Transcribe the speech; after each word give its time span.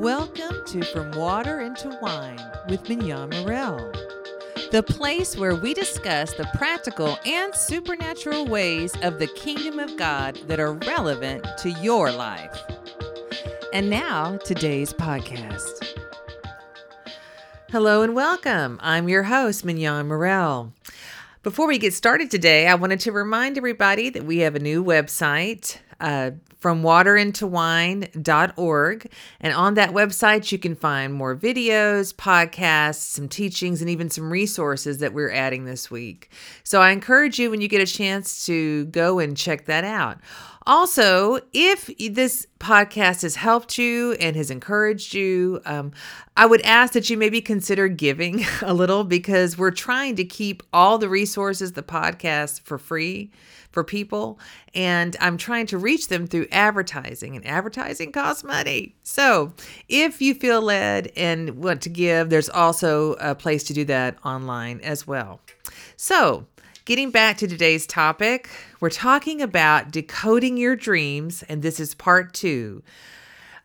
Welcome 0.00 0.56
to 0.66 0.82
From 0.82 1.12
Water 1.12 1.60
into 1.60 1.96
Wine 2.02 2.40
with 2.68 2.88
Mignon 2.88 3.30
Morel, 3.30 3.92
the 4.72 4.82
place 4.82 5.36
where 5.36 5.54
we 5.54 5.72
discuss 5.72 6.34
the 6.34 6.48
practical 6.54 7.16
and 7.24 7.54
supernatural 7.54 8.46
ways 8.46 8.92
of 9.02 9.20
the 9.20 9.28
kingdom 9.28 9.78
of 9.78 9.96
God 9.96 10.34
that 10.48 10.58
are 10.58 10.72
relevant 10.72 11.46
to 11.58 11.70
your 11.70 12.10
life. 12.10 12.60
And 13.72 13.88
now, 13.88 14.36
today's 14.38 14.92
podcast. 14.92 15.86
Hello 17.70 18.02
and 18.02 18.16
welcome. 18.16 18.80
I'm 18.82 19.08
your 19.08 19.22
host, 19.22 19.64
Mignon 19.64 20.08
Morel. 20.08 20.72
Before 21.44 21.68
we 21.68 21.78
get 21.78 21.94
started 21.94 22.32
today, 22.32 22.66
I 22.66 22.74
wanted 22.74 22.98
to 23.00 23.12
remind 23.12 23.56
everybody 23.56 24.10
that 24.10 24.24
we 24.24 24.38
have 24.38 24.56
a 24.56 24.60
new 24.60 24.82
website, 24.82 25.78
uh, 26.00 26.32
from 26.64 26.82
waterinToWine.org. 26.82 29.12
And 29.38 29.52
on 29.52 29.74
that 29.74 29.90
website, 29.90 30.50
you 30.50 30.58
can 30.58 30.74
find 30.74 31.12
more 31.12 31.36
videos, 31.36 32.14
podcasts, 32.14 33.02
some 33.02 33.28
teachings, 33.28 33.82
and 33.82 33.90
even 33.90 34.08
some 34.08 34.32
resources 34.32 34.96
that 35.00 35.12
we're 35.12 35.30
adding 35.30 35.66
this 35.66 35.90
week. 35.90 36.30
So 36.62 36.80
I 36.80 36.92
encourage 36.92 37.38
you 37.38 37.50
when 37.50 37.60
you 37.60 37.68
get 37.68 37.82
a 37.82 37.86
chance 37.86 38.46
to 38.46 38.86
go 38.86 39.18
and 39.18 39.36
check 39.36 39.66
that 39.66 39.84
out. 39.84 40.20
Also, 40.66 41.38
if 41.52 41.90
this 41.98 42.46
podcast 42.58 43.20
has 43.20 43.36
helped 43.36 43.76
you 43.76 44.12
and 44.12 44.34
has 44.34 44.50
encouraged 44.50 45.12
you, 45.12 45.60
um, 45.66 45.92
I 46.34 46.46
would 46.46 46.62
ask 46.62 46.94
that 46.94 47.10
you 47.10 47.18
maybe 47.18 47.42
consider 47.42 47.88
giving 47.88 48.42
a 48.62 48.72
little 48.72 49.04
because 49.04 49.58
we're 49.58 49.70
trying 49.70 50.16
to 50.16 50.24
keep 50.24 50.62
all 50.72 50.96
the 50.96 51.10
resources, 51.10 51.72
the 51.72 51.82
podcast 51.82 52.62
for 52.62 52.78
free 52.78 53.30
for 53.74 53.84
people. 53.84 54.38
And 54.74 55.16
I'm 55.20 55.36
trying 55.36 55.66
to 55.66 55.78
reach 55.78 56.08
them 56.08 56.26
through 56.26 56.46
advertising, 56.50 57.36
and 57.36 57.46
advertising 57.46 58.12
costs 58.12 58.44
money. 58.44 58.94
So 59.02 59.52
if 59.88 60.22
you 60.22 60.34
feel 60.34 60.62
led 60.62 61.12
and 61.16 61.62
want 61.62 61.82
to 61.82 61.90
give, 61.90 62.30
there's 62.30 62.48
also 62.48 63.14
a 63.14 63.34
place 63.34 63.64
to 63.64 63.74
do 63.74 63.84
that 63.86 64.16
online 64.24 64.80
as 64.80 65.06
well. 65.06 65.40
So, 65.96 66.46
Getting 66.86 67.10
back 67.10 67.38
to 67.38 67.48
today's 67.48 67.86
topic, 67.86 68.50
we're 68.78 68.90
talking 68.90 69.40
about 69.40 69.90
decoding 69.90 70.58
your 70.58 70.76
dreams, 70.76 71.42
and 71.48 71.62
this 71.62 71.80
is 71.80 71.94
part 71.94 72.34
two. 72.34 72.82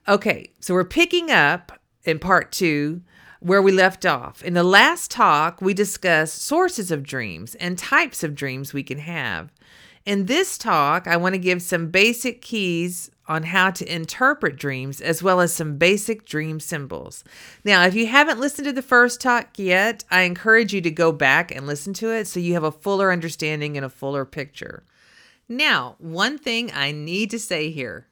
Okay, 0.08 0.52
so 0.62 0.74
we're 0.74 0.86
picking 0.86 1.30
up 1.30 1.82
in 2.06 2.18
part 2.18 2.54
two 2.54 3.02
where 3.42 3.62
we 3.62 3.74
left 3.74 4.06
off. 4.06 4.42
In 4.42 4.54
the 4.54 4.64
last 4.64 5.12
talk, 5.12 5.62
we 5.62 5.74
discussed 5.74 6.42
sources 6.42 6.92
of 6.92 7.04
dreams 7.04 7.56
and 7.56 7.78
types 7.78 8.24
of 8.24 8.36
dreams 8.36 8.74
we 8.74 8.84
can 8.84 9.00
have. 9.00 9.52
In 10.06 10.26
this 10.26 10.58
talk, 10.58 11.08
I 11.08 11.18
want 11.18 11.36
to 11.36 11.40
give 11.40 11.62
some 11.62 11.88
basic 11.88 12.42
keys 12.42 13.12
on 13.28 13.44
how 13.44 13.70
to 13.70 13.94
interpret 13.94 14.56
dreams 14.56 15.02
as 15.02 15.22
well 15.22 15.40
as 15.40 15.54
some 15.54 15.78
basic 15.78 16.26
dream 16.26 16.60
symbols. 16.60 17.24
Now, 17.64 17.86
if 17.86 17.94
you 17.94 18.08
haven't 18.08 18.40
listened 18.40 18.66
to 18.66 18.74
the 18.74 18.82
first 18.82 19.22
talk 19.22 19.50
yet, 19.58 20.04
I 20.10 20.22
encourage 20.22 20.74
you 20.74 20.82
to 20.82 20.92
go 20.92 21.12
back 21.12 21.54
and 21.54 21.68
listen 21.68 21.94
to 21.96 22.12
it 22.12 22.28
so 22.28 22.40
you 22.40 22.54
have 22.54 22.64
a 22.64 22.72
fuller 22.72 23.12
understanding 23.12 23.78
and 23.78 23.86
a 23.86 23.90
fuller 23.90 24.26
picture. 24.26 24.84
Now, 25.48 25.96
one 26.00 26.38
thing 26.38 26.72
I 26.74 26.92
need 26.92 27.30
to 27.32 27.40
say 27.40 27.70
here 27.70 28.08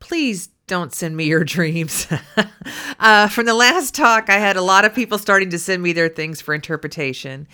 please 0.00 0.48
don't 0.66 0.94
send 0.94 1.16
me 1.16 1.24
your 1.24 1.44
dreams. 1.56 2.06
uh, 3.00 3.28
from 3.28 3.46
the 3.46 3.54
last 3.54 3.94
talk, 3.94 4.30
I 4.30 4.38
had 4.38 4.56
a 4.56 4.62
lot 4.62 4.84
of 4.84 4.94
people 4.94 5.18
starting 5.18 5.50
to 5.50 5.58
send 5.58 5.82
me 5.82 5.92
their 5.92 6.08
things 6.08 6.40
for 6.40 6.54
interpretation. 6.54 7.48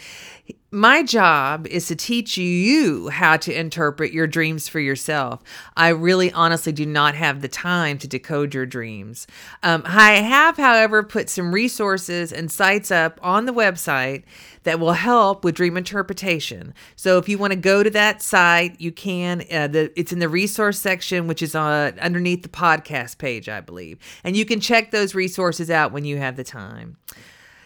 My 0.70 1.04
job 1.04 1.68
is 1.68 1.86
to 1.86 1.94
teach 1.94 2.36
you 2.36 3.08
how 3.08 3.36
to 3.36 3.56
interpret 3.56 4.12
your 4.12 4.26
dreams 4.26 4.66
for 4.66 4.80
yourself. 4.80 5.40
I 5.76 5.90
really 5.90 6.32
honestly 6.32 6.72
do 6.72 6.84
not 6.84 7.14
have 7.14 7.40
the 7.40 7.48
time 7.48 7.96
to 7.98 8.08
decode 8.08 8.54
your 8.54 8.66
dreams. 8.66 9.28
Um, 9.62 9.84
I 9.86 10.14
have, 10.14 10.56
however, 10.56 11.04
put 11.04 11.30
some 11.30 11.54
resources 11.54 12.32
and 12.32 12.50
sites 12.50 12.90
up 12.90 13.20
on 13.22 13.46
the 13.46 13.54
website 13.54 14.24
that 14.64 14.80
will 14.80 14.94
help 14.94 15.44
with 15.44 15.54
dream 15.54 15.76
interpretation. 15.76 16.74
So 16.96 17.18
if 17.18 17.28
you 17.28 17.38
want 17.38 17.52
to 17.52 17.58
go 17.58 17.84
to 17.84 17.90
that 17.90 18.20
site, 18.20 18.80
you 18.80 18.90
can. 18.90 19.44
Uh, 19.52 19.68
the, 19.68 19.92
it's 19.98 20.12
in 20.12 20.18
the 20.18 20.28
resource 20.28 20.80
section, 20.80 21.28
which 21.28 21.40
is 21.40 21.54
uh, 21.54 21.92
underneath 22.00 22.42
the 22.42 22.48
podcast 22.48 23.18
page, 23.18 23.48
I 23.48 23.60
believe. 23.60 24.00
And 24.24 24.36
you 24.36 24.44
can 24.44 24.58
check 24.58 24.90
those 24.90 25.14
resources 25.14 25.70
out 25.70 25.92
when 25.92 26.04
you 26.04 26.16
have 26.16 26.34
the 26.34 26.42
time. 26.42 26.96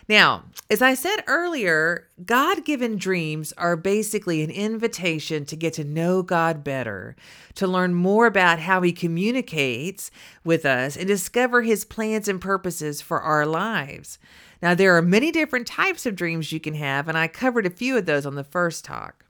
Now, 0.09 0.45
as 0.71 0.81
I 0.81 0.95
said 0.95 1.23
earlier, 1.27 2.09
God 2.25 2.65
given 2.65 2.97
dreams 2.97 3.53
are 3.59 3.77
basically 3.77 4.43
an 4.43 4.51
invitation 4.51 5.45
to 5.45 5.57
get 5.57 5.75
to 5.75 5.85
know 5.85 6.23
God 6.23 6.65
better, 6.65 7.15
to 7.57 7.67
learn 7.67 7.95
more 7.95 8.27
about 8.27 8.59
how 8.59 8.81
He 8.81 8.93
communicates 8.93 10.11
with 10.45 10.65
us, 10.65 10.97
and 10.97 11.07
discover 11.07 11.61
His 11.61 11.85
plans 11.85 12.27
and 12.27 12.41
purposes 12.41 13.03
for 13.03 13.21
our 13.21 13.45
lives. 13.45 14.19
Now, 14.63 14.75
there 14.75 14.97
are 14.97 15.03
many 15.03 15.31
different 15.31 15.67
types 15.67 16.07
of 16.07 16.17
dreams 16.17 16.53
you 16.53 16.61
can 16.61 16.75
have, 16.75 17.07
and 17.07 17.19
I 17.19 17.29
covered 17.29 17.67
a 17.67 17.71
few 17.71 17.99
of 17.99 18.07
those 18.07 18.25
on 18.25 18.35
the 18.35 18.45
first 18.45 18.87
talk. 18.87 19.27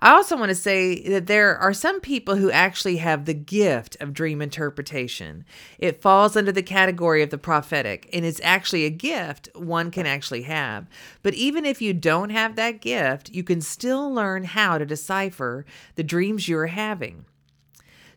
I 0.00 0.10
also 0.10 0.36
want 0.36 0.50
to 0.50 0.54
say 0.54 1.02
that 1.08 1.26
there 1.26 1.56
are 1.56 1.72
some 1.72 2.00
people 2.00 2.36
who 2.36 2.50
actually 2.50 2.98
have 2.98 3.24
the 3.24 3.34
gift 3.34 3.96
of 4.00 4.12
dream 4.12 4.42
interpretation. 4.42 5.44
It 5.78 6.02
falls 6.02 6.36
under 6.36 6.52
the 6.52 6.62
category 6.62 7.22
of 7.22 7.30
the 7.30 7.38
prophetic 7.38 8.08
and 8.12 8.24
it's 8.24 8.40
actually 8.42 8.84
a 8.84 8.90
gift 8.90 9.48
one 9.54 9.90
can 9.90 10.06
actually 10.06 10.42
have. 10.42 10.86
But 11.22 11.34
even 11.34 11.64
if 11.64 11.80
you 11.80 11.94
don't 11.94 12.30
have 12.30 12.56
that 12.56 12.80
gift, 12.80 13.30
you 13.30 13.42
can 13.42 13.60
still 13.60 14.12
learn 14.12 14.44
how 14.44 14.78
to 14.78 14.86
decipher 14.86 15.64
the 15.94 16.04
dreams 16.04 16.48
you're 16.48 16.66
having. 16.66 17.24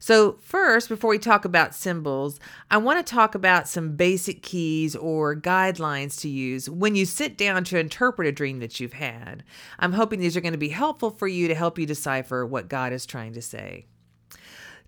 So, 0.10 0.40
first, 0.42 0.90
before 0.90 1.12
we 1.12 1.20
talk 1.20 1.46
about 1.46 1.76
symbols, 1.76 2.40
I 2.72 2.78
want 2.78 2.98
to 2.98 3.14
talk 3.14 3.36
about 3.36 3.68
some 3.68 3.96
basic 3.96 4.42
keys 4.42 4.96
or 4.96 5.36
guidelines 5.36 6.20
to 6.22 6.28
use 6.28 6.68
when 6.68 6.96
you 6.96 7.06
sit 7.06 7.38
down 7.38 7.64
to 7.66 7.78
interpret 7.78 8.28
a 8.28 8.32
dream 8.32 8.58
that 8.58 8.80
you've 8.80 8.94
had. 8.94 9.44
I'm 9.78 9.94
hoping 9.94 10.20
these 10.20 10.36
are 10.36 10.42
going 10.42 10.54
to 10.54 10.58
be 10.58 10.70
helpful 10.70 11.12
for 11.12 11.28
you 11.28 11.48
to 11.48 11.54
help 11.54 11.78
you 11.78 11.86
decipher 11.86 12.44
what 12.44 12.70
God 12.70 12.92
is 12.92 13.06
trying 13.06 13.34
to 13.34 13.42
say. 13.44 13.86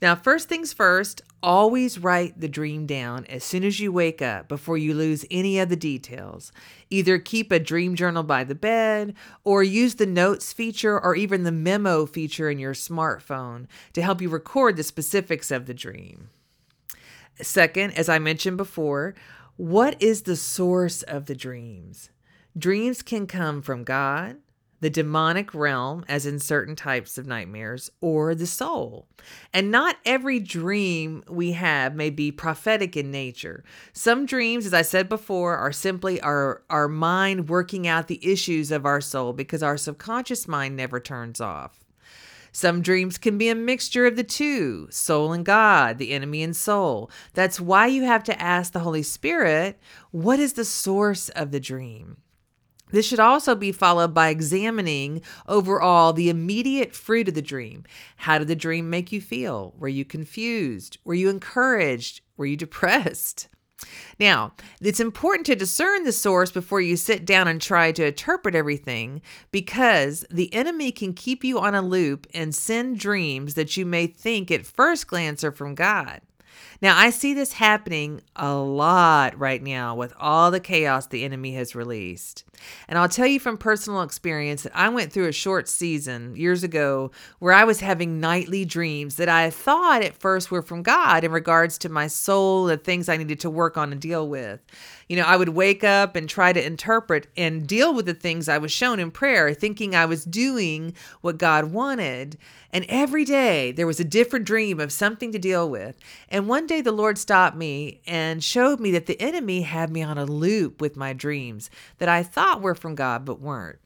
Now, 0.02 0.16
first 0.16 0.50
things 0.50 0.74
first, 0.74 1.22
always 1.44 2.00
write 2.00 2.40
the 2.40 2.48
dream 2.48 2.88
down 2.88 3.26
as 3.28 3.44
soon 3.44 3.64
as 3.64 3.80
you 3.80 3.92
wake 3.92 4.20
up 4.20 4.48
before 4.48 4.78
you 4.78 4.96
lose 4.96 5.26
any 5.30 5.60
of 5.60 5.70
the 5.70 5.76
details. 5.76 6.52
Either 6.90 7.20
keep 7.20 7.52
a 7.52 7.60
dream 7.60 7.96
journal 7.96 8.24
by 8.24 8.44
the 8.44 8.56
bed 8.56 9.14
or 9.44 9.62
use 9.62 9.96
the 9.96 10.08
notes 10.08 10.54
feature 10.54 11.00
or 11.00 11.16
even 11.16 11.44
the 11.44 11.52
memo 11.52 12.08
feature 12.08 12.50
in 12.50 12.58
your 12.58 12.74
smartphone 12.74 13.68
to 13.94 14.02
help 14.02 14.22
you 14.22 14.30
record 14.30 14.76
the 14.76 14.84
specifics 14.84 15.52
of 15.52 15.68
the 15.68 15.74
dream. 15.74 16.30
Second, 17.40 17.92
as 17.92 18.10
I 18.10 18.18
mentioned 18.18 18.58
before, 18.58 19.14
what 19.56 20.02
is 20.02 20.24
the 20.24 20.36
source 20.36 21.04
of 21.04 21.28
the 21.28 21.36
dreams? 21.36 22.10
Dreams 22.58 23.04
can 23.04 23.28
come 23.28 23.62
from 23.62 23.84
God, 23.84 24.38
the 24.82 24.90
demonic 24.90 25.54
realm, 25.54 26.04
as 26.08 26.26
in 26.26 26.40
certain 26.40 26.76
types 26.76 27.18
of 27.18 27.26
nightmares, 27.26 27.90
or 28.02 28.36
the 28.36 28.48
soul. 28.48 29.08
And 29.54 29.72
not 29.72 29.98
every 30.06 30.40
dream 30.40 31.24
we 31.30 31.54
have 31.54 31.96
may 31.96 32.10
be 32.10 32.32
prophetic 32.32 32.98
in 32.98 33.12
nature. 33.12 33.64
Some 33.94 34.26
dreams, 34.26 34.66
as 34.66 34.74
I 34.74 34.82
said 34.82 35.08
before, 35.08 35.56
are 35.56 35.72
simply 35.72 36.20
our, 36.22 36.64
our 36.70 36.88
mind 36.88 37.48
working 37.48 37.88
out 37.88 38.08
the 38.08 38.20
issues 38.28 38.72
of 38.72 38.86
our 38.86 39.02
soul 39.02 39.34
because 39.34 39.64
our 39.64 39.78
subconscious 39.78 40.48
mind 40.48 40.76
never 40.76 41.00
turns 41.00 41.40
off. 41.40 41.86
Some 42.52 42.82
dreams 42.82 43.18
can 43.18 43.38
be 43.38 43.48
a 43.48 43.56
mixture 43.56 44.06
of 44.06 44.18
the 44.18 44.26
two 44.26 44.88
soul 44.92 45.32
and 45.32 45.46
God, 45.46 46.00
the 46.00 46.12
enemy 46.12 46.44
and 46.44 46.56
soul. 46.56 47.10
That's 47.34 47.62
why 47.62 47.88
you 47.88 48.04
have 48.04 48.24
to 48.26 48.42
ask 48.42 48.74
the 48.74 48.80
Holy 48.80 49.04
Spirit, 49.04 49.80
what 50.12 50.40
is 50.40 50.54
the 50.54 50.66
source 50.66 51.30
of 51.30 51.52
the 51.52 51.62
dream? 51.62 52.18
This 52.92 53.06
should 53.06 53.20
also 53.20 53.56
be 53.56 53.72
followed 53.72 54.14
by 54.14 54.30
examining 54.30 55.22
overall 55.48 56.14
the 56.14 56.30
immediate 56.30 56.94
fruit 56.94 57.28
of 57.28 57.34
the 57.34 57.42
dream. 57.42 57.84
How 58.18 58.38
did 58.38 58.48
the 58.48 58.56
dream 58.56 58.90
make 58.90 59.12
you 59.12 59.22
feel? 59.22 59.74
Were 59.78 59.88
you 59.88 60.06
confused? 60.06 60.98
Were 61.04 61.14
you 61.14 61.30
encouraged? 61.30 62.22
Were 62.38 62.46
you 62.46 62.58
depressed? 62.58 63.48
Now, 64.20 64.54
it's 64.80 65.00
important 65.00 65.46
to 65.48 65.56
discern 65.56 66.04
the 66.04 66.12
source 66.12 66.52
before 66.52 66.82
you 66.82 66.96
sit 66.96 67.26
down 67.26 67.48
and 67.48 67.60
try 67.62 67.92
to 67.94 68.06
interpret 68.06 68.56
everything 68.56 69.22
because 69.52 70.26
the 70.30 70.54
enemy 70.54 70.92
can 70.92 71.14
keep 71.14 71.44
you 71.44 71.60
on 71.60 71.74
a 71.74 71.82
loop 71.82 72.28
and 72.34 72.54
send 72.54 73.00
dreams 73.00 73.56
that 73.56 73.78
you 73.78 73.86
may 73.86 74.08
think 74.08 74.52
at 74.52 74.66
first 74.66 75.08
glance 75.08 75.44
are 75.44 75.52
from 75.52 75.76
God. 75.76 76.22
Now, 76.82 76.98
I 76.98 77.12
see 77.12 77.36
this 77.36 77.54
happening 77.54 78.22
a 78.36 78.56
lot 78.56 79.38
right 79.38 79.62
now 79.62 79.94
with 79.94 80.14
all 80.20 80.50
the 80.50 80.60
chaos 80.60 81.06
the 81.06 81.24
enemy 81.24 81.54
has 81.54 81.76
released. 81.76 82.44
And 82.88 82.98
I'll 82.98 83.08
tell 83.08 83.28
you 83.28 83.40
from 83.40 83.58
personal 83.58 84.02
experience 84.02 84.64
that 84.64 84.76
I 84.76 84.90
went 84.90 85.14
through 85.14 85.28
a 85.28 85.32
short 85.32 85.70
season 85.70 86.36
years 86.36 86.64
ago 86.64 87.12
where 87.38 87.54
I 87.54 87.66
was 87.66 87.82
having 87.82 88.20
nightly 88.20 88.66
dreams 88.66 89.18
that 89.18 89.30
I 89.30 89.52
thought 89.52 90.02
at 90.02 90.16
first 90.16 90.50
were 90.50 90.64
from 90.64 90.82
God 90.82 91.24
in 91.24 91.32
regards 91.32 91.78
to 91.80 91.90
my 91.90 92.08
soul, 92.08 92.66
the 92.66 92.78
things 92.78 93.10
I 93.10 93.18
needed 93.18 93.40
to 93.42 93.50
work 93.50 93.78
on 93.78 93.92
and 93.92 94.02
deal 94.02 94.28
with. 94.28 94.60
You 95.12 95.18
know, 95.18 95.24
I 95.24 95.36
would 95.36 95.50
wake 95.50 95.84
up 95.84 96.16
and 96.16 96.30
try 96.30 96.54
to 96.54 96.66
interpret 96.66 97.28
and 97.36 97.68
deal 97.68 97.94
with 97.94 98.06
the 98.06 98.14
things 98.14 98.48
I 98.48 98.60
was 98.60 98.72
shown 98.72 98.98
in 98.98 99.12
prayer, 99.12 99.54
thinking 99.54 99.94
I 99.94 100.06
was 100.06 100.24
doing 100.24 100.96
what 101.20 101.38
God 101.38 101.74
wanted. 101.74 102.38
And 102.72 102.86
every 102.88 103.26
day 103.26 103.74
there 103.74 103.86
was 103.86 104.00
a 104.00 104.06
different 104.06 104.46
dream 104.46 104.80
of 104.80 104.90
something 104.94 105.34
to 105.34 105.38
deal 105.38 105.70
with. 105.70 105.98
And 106.30 106.48
one 106.48 106.66
day 106.66 106.80
the 106.80 106.94
Lord 106.94 107.18
stopped 107.18 107.58
me 107.58 108.00
and 108.08 108.42
showed 108.42 108.80
me 108.80 108.90
that 108.92 109.06
the 109.06 109.20
enemy 109.20 109.64
had 109.64 109.90
me 109.90 110.02
on 110.02 110.18
a 110.18 110.24
loop 110.24 110.80
with 110.80 110.96
my 110.96 111.12
dreams 111.12 111.70
that 111.98 112.08
I 112.08 112.24
thought 112.24 112.62
were 112.62 112.74
from 112.74 112.96
God 112.96 113.26
but 113.26 113.42
weren't. 113.42 113.80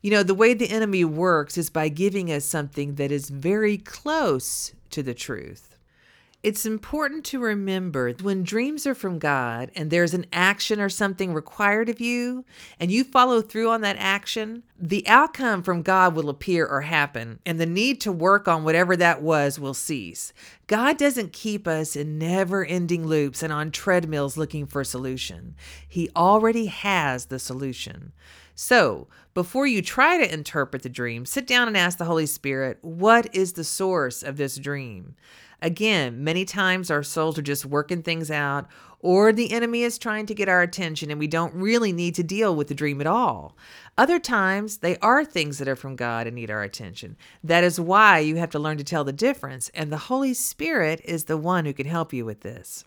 You 0.00 0.12
know, 0.12 0.22
the 0.22 0.32
way 0.32 0.54
the 0.54 0.70
enemy 0.70 1.04
works 1.04 1.58
is 1.58 1.70
by 1.70 1.88
giving 1.88 2.30
us 2.30 2.44
something 2.44 2.94
that 2.94 3.10
is 3.10 3.30
very 3.30 3.78
close 3.78 4.74
to 4.90 5.02
the 5.02 5.12
truth. 5.12 5.71
It's 6.42 6.66
important 6.66 7.24
to 7.26 7.38
remember 7.38 8.12
when 8.20 8.42
dreams 8.42 8.84
are 8.84 8.96
from 8.96 9.20
God 9.20 9.70
and 9.76 9.90
there's 9.90 10.12
an 10.12 10.26
action 10.32 10.80
or 10.80 10.88
something 10.88 11.32
required 11.32 11.88
of 11.88 12.00
you, 12.00 12.44
and 12.80 12.90
you 12.90 13.04
follow 13.04 13.40
through 13.40 13.70
on 13.70 13.80
that 13.82 13.94
action, 13.96 14.64
the 14.76 15.06
outcome 15.06 15.62
from 15.62 15.82
God 15.82 16.16
will 16.16 16.28
appear 16.28 16.66
or 16.66 16.80
happen, 16.80 17.38
and 17.46 17.60
the 17.60 17.66
need 17.66 18.00
to 18.00 18.10
work 18.10 18.48
on 18.48 18.64
whatever 18.64 18.96
that 18.96 19.22
was 19.22 19.60
will 19.60 19.72
cease. 19.72 20.32
God 20.66 20.98
doesn't 20.98 21.32
keep 21.32 21.68
us 21.68 21.94
in 21.94 22.18
never 22.18 22.64
ending 22.64 23.06
loops 23.06 23.44
and 23.44 23.52
on 23.52 23.70
treadmills 23.70 24.36
looking 24.36 24.66
for 24.66 24.80
a 24.80 24.84
solution, 24.84 25.54
He 25.88 26.10
already 26.16 26.66
has 26.66 27.26
the 27.26 27.38
solution. 27.38 28.10
So, 28.56 29.06
before 29.32 29.66
you 29.66 29.80
try 29.80 30.18
to 30.18 30.32
interpret 30.32 30.82
the 30.82 30.88
dream, 30.88 31.24
sit 31.24 31.46
down 31.46 31.68
and 31.68 31.76
ask 31.76 31.98
the 31.98 32.04
Holy 32.04 32.26
Spirit, 32.26 32.78
What 32.82 33.32
is 33.34 33.52
the 33.52 33.64
source 33.64 34.24
of 34.24 34.36
this 34.36 34.56
dream? 34.56 35.14
Again, 35.62 36.24
many 36.24 36.44
times 36.44 36.90
our 36.90 37.04
souls 37.04 37.38
are 37.38 37.42
just 37.42 37.64
working 37.64 38.02
things 38.02 38.32
out, 38.32 38.66
or 38.98 39.32
the 39.32 39.52
enemy 39.52 39.84
is 39.84 39.96
trying 39.96 40.26
to 40.26 40.34
get 40.34 40.48
our 40.48 40.60
attention 40.60 41.08
and 41.08 41.20
we 41.20 41.28
don't 41.28 41.54
really 41.54 41.92
need 41.92 42.16
to 42.16 42.24
deal 42.24 42.54
with 42.54 42.66
the 42.66 42.74
dream 42.74 43.00
at 43.00 43.06
all. 43.06 43.56
Other 43.96 44.18
times, 44.18 44.78
they 44.78 44.96
are 44.98 45.24
things 45.24 45.58
that 45.58 45.68
are 45.68 45.76
from 45.76 45.94
God 45.94 46.26
and 46.26 46.34
need 46.34 46.50
our 46.50 46.64
attention. 46.64 47.16
That 47.44 47.62
is 47.62 47.78
why 47.78 48.18
you 48.18 48.36
have 48.36 48.50
to 48.50 48.58
learn 48.58 48.78
to 48.78 48.84
tell 48.84 49.04
the 49.04 49.12
difference, 49.12 49.70
and 49.72 49.92
the 49.92 49.96
Holy 49.96 50.34
Spirit 50.34 51.00
is 51.04 51.24
the 51.24 51.36
one 51.36 51.64
who 51.64 51.72
can 51.72 51.86
help 51.86 52.12
you 52.12 52.24
with 52.24 52.40
this. 52.40 52.84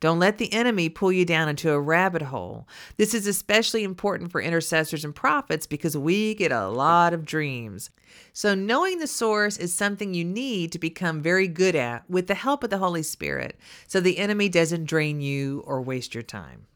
Don't 0.00 0.18
let 0.18 0.38
the 0.38 0.52
enemy 0.52 0.88
pull 0.88 1.12
you 1.12 1.24
down 1.24 1.48
into 1.48 1.72
a 1.72 1.80
rabbit 1.80 2.22
hole. 2.22 2.68
This 2.96 3.14
is 3.14 3.26
especially 3.26 3.84
important 3.84 4.30
for 4.30 4.40
intercessors 4.40 5.04
and 5.04 5.14
prophets 5.14 5.66
because 5.66 5.96
we 5.96 6.34
get 6.34 6.52
a 6.52 6.68
lot 6.68 7.12
of 7.12 7.24
dreams. 7.24 7.90
So, 8.32 8.54
knowing 8.54 8.98
the 8.98 9.06
source 9.06 9.56
is 9.56 9.74
something 9.74 10.14
you 10.14 10.24
need 10.24 10.72
to 10.72 10.78
become 10.78 11.22
very 11.22 11.48
good 11.48 11.74
at 11.74 12.08
with 12.08 12.26
the 12.26 12.34
help 12.34 12.62
of 12.62 12.70
the 12.70 12.78
Holy 12.78 13.02
Spirit 13.02 13.58
so 13.86 14.00
the 14.00 14.18
enemy 14.18 14.48
doesn't 14.48 14.84
drain 14.84 15.20
you 15.20 15.62
or 15.66 15.82
waste 15.82 16.14
your 16.14 16.22
time. 16.22 16.66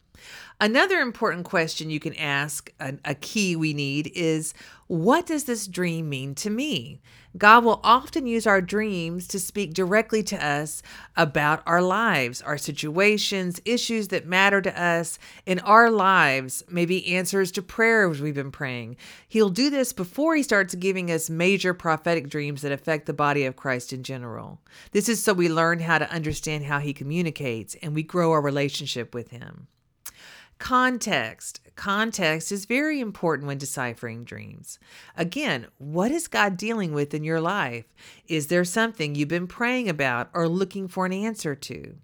Another 0.61 0.99
important 0.99 1.45
question 1.45 1.89
you 1.89 2.01
can 2.01 2.17
ask, 2.17 2.73
a, 2.81 2.95
a, 3.05 3.15
key 3.15 3.55
we 3.55 3.73
need, 3.73 4.11
is 4.17 4.55
what 4.89 5.25
does 5.25 5.45
this 5.45 5.69
dream 5.69 6.09
mean 6.09 6.35
to 6.35 6.51
me? 6.51 7.01
God 7.37 7.65
will 7.65 7.81
often 7.85 8.27
use 8.27 8.45
our 8.45 8.61
dreams 8.61 9.29
to 9.29 9.39
speak 9.39 9.73
directly 9.73 10.21
to 10.25 10.45
us 10.45 10.83
about 11.17 11.63
our 11.65 11.81
lives, 11.81 12.43
our 12.43 12.59
situations, 12.59 13.61
issues 13.65 14.09
that 14.09 14.27
matter 14.27 14.61
to 14.61 14.83
us 14.83 15.21
in 15.47 15.61
our 15.61 15.93
lives, 15.93 16.65
maybe 16.69 17.15
answers 17.15 17.53
to 17.53 17.63
prayers 17.63 18.21
we've 18.21 18.35
been 18.35 18.51
praying. 18.51 18.97
He'll 19.29 19.51
do 19.51 19.71
this 19.71 19.93
before 19.93 20.35
he 20.35 20.43
starts 20.43 20.75
giving 20.75 21.09
us 21.09 21.31
major 21.31 21.73
prophetic 21.73 22.29
dreams 22.29 22.63
that 22.63 22.73
affect 22.73 23.07
the 23.07 23.13
body 23.13 23.45
of 23.45 23.55
Christ 23.55 23.93
in 23.93 24.03
general. 24.03 24.61
This 24.91 25.09
is 25.09 25.23
so 25.23 25.35
we 25.35 25.49
learn 25.49 25.79
how 25.79 25.99
to 25.99 26.11
understand 26.11 26.65
how 26.65 26.81
he 26.81 26.93
communicates 26.93 27.77
and 27.81 27.95
we 27.95 28.03
grow 28.03 28.33
our 28.33 28.41
relationship 28.41 29.15
with 29.15 29.31
him. 29.31 29.69
Context. 30.59 31.61
Context 31.77 32.51
is 32.51 32.65
very 32.65 32.99
important 32.99 33.47
when 33.47 33.59
deciphering 33.59 34.25
dreams. 34.25 34.81
Again, 35.17 35.69
what 35.79 36.11
is 36.11 36.27
God 36.27 36.57
dealing 36.57 36.93
with 36.93 37.15
in 37.15 37.23
your 37.23 37.41
life? 37.41 37.85
Is 38.27 38.49
there 38.49 38.65
something 38.65 39.15
you've 39.15 39.29
been 39.29 39.47
praying 39.47 39.89
about 39.89 40.29
or 40.35 40.49
looking 40.49 40.89
for 40.89 41.07
an 41.07 41.13
answer 41.13 41.55
to? 41.55 41.97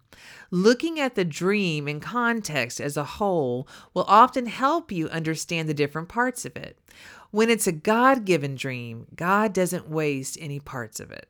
Looking 0.53 1.01
at 1.01 1.17
the 1.17 1.25
dream 1.25 1.89
in 1.89 1.99
context 1.99 2.81
as 2.81 2.97
a 2.97 3.05
whole 3.05 3.67
will 3.93 4.05
often 4.07 4.47
help 4.47 4.93
you 4.93 5.09
understand 5.09 5.69
the 5.69 5.75
different 5.75 6.09
parts 6.09 6.45
of 6.45 6.57
it. 6.57 6.79
When 7.33 7.51
it's 7.51 7.67
a 7.67 7.73
God 7.73 8.25
given 8.25 8.55
dream, 8.55 9.09
God 9.17 9.53
doesn't 9.53 9.89
waste 9.89 10.39
any 10.41 10.61
parts 10.61 11.01
of 11.01 11.11
it. 11.11 11.29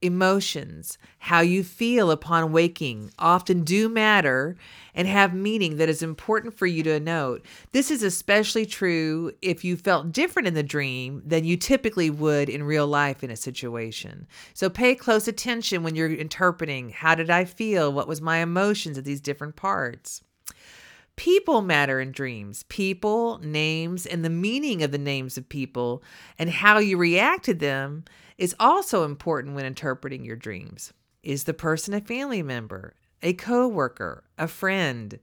Emotions, 0.00 0.96
how 1.18 1.40
you 1.40 1.64
feel 1.64 2.12
upon 2.12 2.52
waking, 2.52 3.10
often 3.18 3.64
do 3.64 3.88
matter 3.88 4.56
and 4.94 5.08
have 5.08 5.34
meaning 5.34 5.76
that 5.76 5.88
is 5.88 6.02
important 6.02 6.56
for 6.56 6.66
you 6.66 6.84
to 6.84 7.00
note. 7.00 7.44
This 7.72 7.90
is 7.90 8.04
especially 8.04 8.64
true 8.64 9.32
if 9.42 9.64
you 9.64 9.76
felt 9.76 10.12
different 10.12 10.46
in 10.46 10.54
the 10.54 10.62
dream 10.62 11.20
than 11.26 11.44
you 11.44 11.56
typically 11.56 12.10
would 12.10 12.48
in 12.48 12.62
real 12.62 12.86
life 12.86 13.24
in 13.24 13.30
a 13.32 13.36
situation. 13.36 14.28
So 14.54 14.70
pay 14.70 14.94
close 14.94 15.26
attention 15.26 15.82
when 15.82 15.96
you're 15.96 16.12
interpreting 16.12 16.90
how 16.90 17.16
did 17.16 17.28
I 17.28 17.44
feel? 17.44 17.92
What 17.92 18.06
was 18.06 18.20
my 18.20 18.38
emotions 18.38 18.98
at 18.98 19.04
these 19.04 19.20
different 19.20 19.56
parts? 19.56 20.22
People 21.18 21.62
matter 21.62 21.98
in 21.98 22.12
dreams. 22.12 22.62
People, 22.68 23.40
names, 23.42 24.06
and 24.06 24.24
the 24.24 24.30
meaning 24.30 24.84
of 24.84 24.92
the 24.92 24.98
names 24.98 25.36
of 25.36 25.48
people 25.48 26.00
and 26.38 26.48
how 26.48 26.78
you 26.78 26.96
react 26.96 27.44
to 27.46 27.54
them 27.54 28.04
is 28.38 28.54
also 28.60 29.02
important 29.02 29.56
when 29.56 29.64
interpreting 29.64 30.24
your 30.24 30.36
dreams. 30.36 30.92
Is 31.24 31.42
the 31.42 31.54
person 31.54 31.92
a 31.92 32.00
family 32.00 32.40
member, 32.44 32.94
a 33.20 33.32
coworker, 33.32 34.22
a 34.38 34.46
friend? 34.46 35.18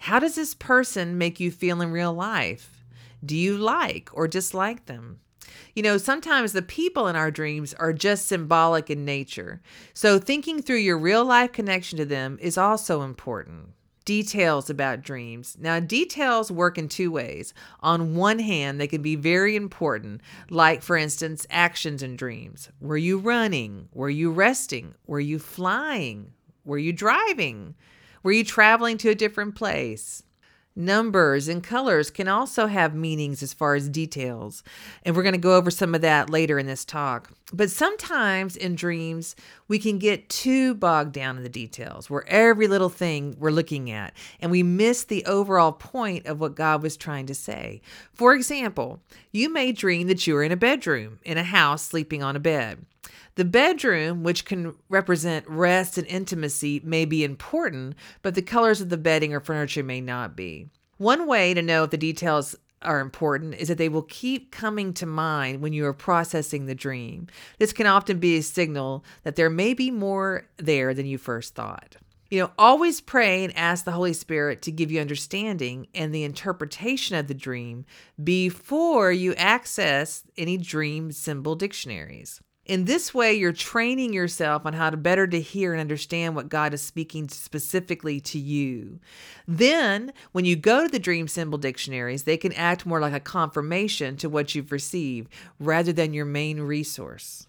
How 0.00 0.18
does 0.18 0.34
this 0.34 0.52
person 0.52 1.16
make 1.16 1.40
you 1.40 1.50
feel 1.50 1.80
in 1.80 1.92
real 1.92 2.12
life? 2.12 2.84
Do 3.24 3.34
you 3.34 3.56
like 3.56 4.10
or 4.12 4.28
dislike 4.28 4.84
them? 4.84 5.20
You 5.74 5.82
know, 5.82 5.96
sometimes 5.96 6.52
the 6.52 6.60
people 6.60 7.08
in 7.08 7.16
our 7.16 7.30
dreams 7.30 7.72
are 7.72 7.94
just 7.94 8.26
symbolic 8.26 8.90
in 8.90 9.06
nature. 9.06 9.62
So, 9.94 10.18
thinking 10.18 10.60
through 10.60 10.76
your 10.76 10.98
real 10.98 11.24
life 11.24 11.52
connection 11.52 11.96
to 11.96 12.04
them 12.04 12.36
is 12.38 12.58
also 12.58 13.00
important 13.00 13.70
details 14.08 14.70
about 14.70 15.02
dreams. 15.02 15.54
Now, 15.60 15.80
details 15.80 16.50
work 16.50 16.78
in 16.78 16.88
two 16.88 17.10
ways. 17.10 17.52
On 17.80 18.16
one 18.16 18.38
hand, 18.38 18.80
they 18.80 18.86
can 18.86 19.02
be 19.02 19.16
very 19.16 19.54
important, 19.54 20.22
like, 20.48 20.80
for 20.80 20.96
instance, 20.96 21.46
actions 21.50 22.02
in 22.02 22.16
dreams. 22.16 22.70
Were 22.80 22.96
you 22.96 23.18
running? 23.18 23.90
Were 23.92 24.08
you 24.08 24.30
resting? 24.30 24.94
Were 25.06 25.20
you 25.20 25.38
flying? 25.38 26.32
Were 26.64 26.78
you 26.78 26.94
driving? 26.94 27.74
Were 28.22 28.32
you 28.32 28.44
traveling 28.44 28.96
to 28.96 29.10
a 29.10 29.14
different 29.14 29.56
place? 29.56 30.22
Numbers 30.78 31.48
and 31.48 31.60
colors 31.60 32.08
can 32.08 32.28
also 32.28 32.68
have 32.68 32.94
meanings 32.94 33.42
as 33.42 33.52
far 33.52 33.74
as 33.74 33.88
details. 33.88 34.62
And 35.02 35.16
we're 35.16 35.24
going 35.24 35.32
to 35.32 35.38
go 35.38 35.56
over 35.56 35.72
some 35.72 35.92
of 35.92 36.02
that 36.02 36.30
later 36.30 36.56
in 36.56 36.68
this 36.68 36.84
talk. 36.84 37.32
But 37.52 37.68
sometimes 37.68 38.54
in 38.54 38.76
dreams, 38.76 39.34
we 39.66 39.80
can 39.80 39.98
get 39.98 40.28
too 40.28 40.76
bogged 40.76 41.12
down 41.12 41.36
in 41.36 41.42
the 41.42 41.48
details 41.48 42.08
where 42.08 42.24
every 42.28 42.68
little 42.68 42.90
thing 42.90 43.34
we're 43.40 43.50
looking 43.50 43.90
at 43.90 44.14
and 44.38 44.52
we 44.52 44.62
miss 44.62 45.02
the 45.02 45.24
overall 45.24 45.72
point 45.72 46.26
of 46.26 46.38
what 46.38 46.54
God 46.54 46.80
was 46.80 46.96
trying 46.96 47.26
to 47.26 47.34
say. 47.34 47.80
For 48.12 48.32
example, 48.32 49.00
you 49.32 49.52
may 49.52 49.72
dream 49.72 50.06
that 50.06 50.28
you 50.28 50.36
are 50.36 50.44
in 50.44 50.52
a 50.52 50.56
bedroom 50.56 51.18
in 51.24 51.38
a 51.38 51.42
house 51.42 51.82
sleeping 51.82 52.22
on 52.22 52.36
a 52.36 52.40
bed. 52.40 52.86
The 53.38 53.44
bedroom, 53.44 54.24
which 54.24 54.44
can 54.44 54.74
represent 54.88 55.48
rest 55.48 55.96
and 55.96 56.08
intimacy, 56.08 56.80
may 56.82 57.04
be 57.04 57.22
important, 57.22 57.94
but 58.20 58.34
the 58.34 58.42
colors 58.42 58.80
of 58.80 58.88
the 58.88 58.96
bedding 58.96 59.32
or 59.32 59.38
furniture 59.38 59.84
may 59.84 60.00
not 60.00 60.34
be. 60.34 60.70
One 60.96 61.28
way 61.28 61.54
to 61.54 61.62
know 61.62 61.84
if 61.84 61.90
the 61.90 61.98
details 61.98 62.56
are 62.82 62.98
important 62.98 63.54
is 63.54 63.68
that 63.68 63.78
they 63.78 63.88
will 63.88 64.02
keep 64.02 64.50
coming 64.50 64.92
to 64.94 65.06
mind 65.06 65.60
when 65.60 65.72
you 65.72 65.86
are 65.86 65.92
processing 65.92 66.66
the 66.66 66.74
dream. 66.74 67.28
This 67.60 67.72
can 67.72 67.86
often 67.86 68.18
be 68.18 68.38
a 68.38 68.42
signal 68.42 69.04
that 69.22 69.36
there 69.36 69.50
may 69.50 69.72
be 69.72 69.92
more 69.92 70.48
there 70.56 70.92
than 70.92 71.06
you 71.06 71.16
first 71.16 71.54
thought. 71.54 71.94
You 72.30 72.40
know, 72.40 72.50
always 72.58 73.00
pray 73.00 73.44
and 73.44 73.56
ask 73.56 73.84
the 73.84 73.92
Holy 73.92 74.14
Spirit 74.14 74.62
to 74.62 74.72
give 74.72 74.90
you 74.90 75.00
understanding 75.00 75.86
and 75.94 76.12
the 76.12 76.24
interpretation 76.24 77.14
of 77.14 77.28
the 77.28 77.34
dream 77.34 77.86
before 78.20 79.12
you 79.12 79.36
access 79.36 80.24
any 80.36 80.56
dream 80.56 81.12
symbol 81.12 81.54
dictionaries. 81.54 82.40
In 82.68 82.84
this 82.84 83.14
way, 83.14 83.32
you're 83.32 83.54
training 83.54 84.12
yourself 84.12 84.66
on 84.66 84.74
how 84.74 84.90
to 84.90 84.98
better 84.98 85.26
to 85.26 85.40
hear 85.40 85.72
and 85.72 85.80
understand 85.80 86.36
what 86.36 86.50
God 86.50 86.74
is 86.74 86.82
speaking 86.82 87.30
specifically 87.30 88.20
to 88.20 88.38
you. 88.38 89.00
Then, 89.46 90.12
when 90.32 90.44
you 90.44 90.54
go 90.54 90.82
to 90.82 90.88
the 90.88 90.98
dream 90.98 91.28
symbol 91.28 91.56
dictionaries, 91.56 92.24
they 92.24 92.36
can 92.36 92.52
act 92.52 92.84
more 92.84 93.00
like 93.00 93.14
a 93.14 93.20
confirmation 93.20 94.18
to 94.18 94.28
what 94.28 94.54
you've 94.54 94.70
received 94.70 95.32
rather 95.58 95.94
than 95.94 96.12
your 96.12 96.26
main 96.26 96.60
resource. 96.60 97.46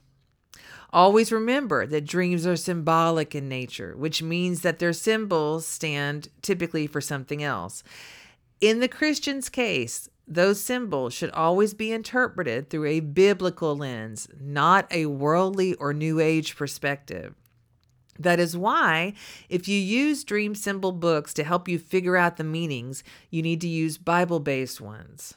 Always 0.91 1.33
remember 1.33 1.85
that 1.85 2.05
dreams 2.05 2.47
are 2.47 2.55
symbolic 2.55 3.35
in 3.35 3.49
nature, 3.49 3.97
which 3.97 4.23
means 4.23 4.61
that 4.61 4.79
their 4.79 4.93
symbols 4.93 5.67
stand 5.67 6.29
typically 6.41 6.87
for 6.87 7.01
something 7.01 7.43
else. 7.43 7.83
In 8.61 8.79
the 8.79 8.87
Christian's 8.87 9.49
case, 9.49 10.09
those 10.29 10.61
symbols 10.61 11.13
should 11.13 11.31
always 11.31 11.73
be 11.73 11.91
interpreted 11.91 12.69
through 12.69 12.85
a 12.85 12.99
biblical 12.99 13.75
lens, 13.75 14.27
not 14.39 14.87
a 14.91 15.07
worldly 15.07 15.73
or 15.75 15.91
new 15.91 16.19
age 16.19 16.55
perspective. 16.55 17.33
That 18.19 18.39
is 18.39 18.55
why, 18.55 19.13
if 19.47 19.67
you 19.67 19.79
use 19.79 20.23
dream 20.23 20.53
symbol 20.53 20.91
books 20.91 21.33
to 21.35 21.43
help 21.43 21.67
you 21.67 21.79
figure 21.79 22.17
out 22.17 22.37
the 22.37 22.43
meanings, 22.43 23.03
you 23.29 23.41
need 23.41 23.61
to 23.61 23.67
use 23.67 23.97
Bible 23.97 24.39
based 24.39 24.79
ones. 24.79 25.35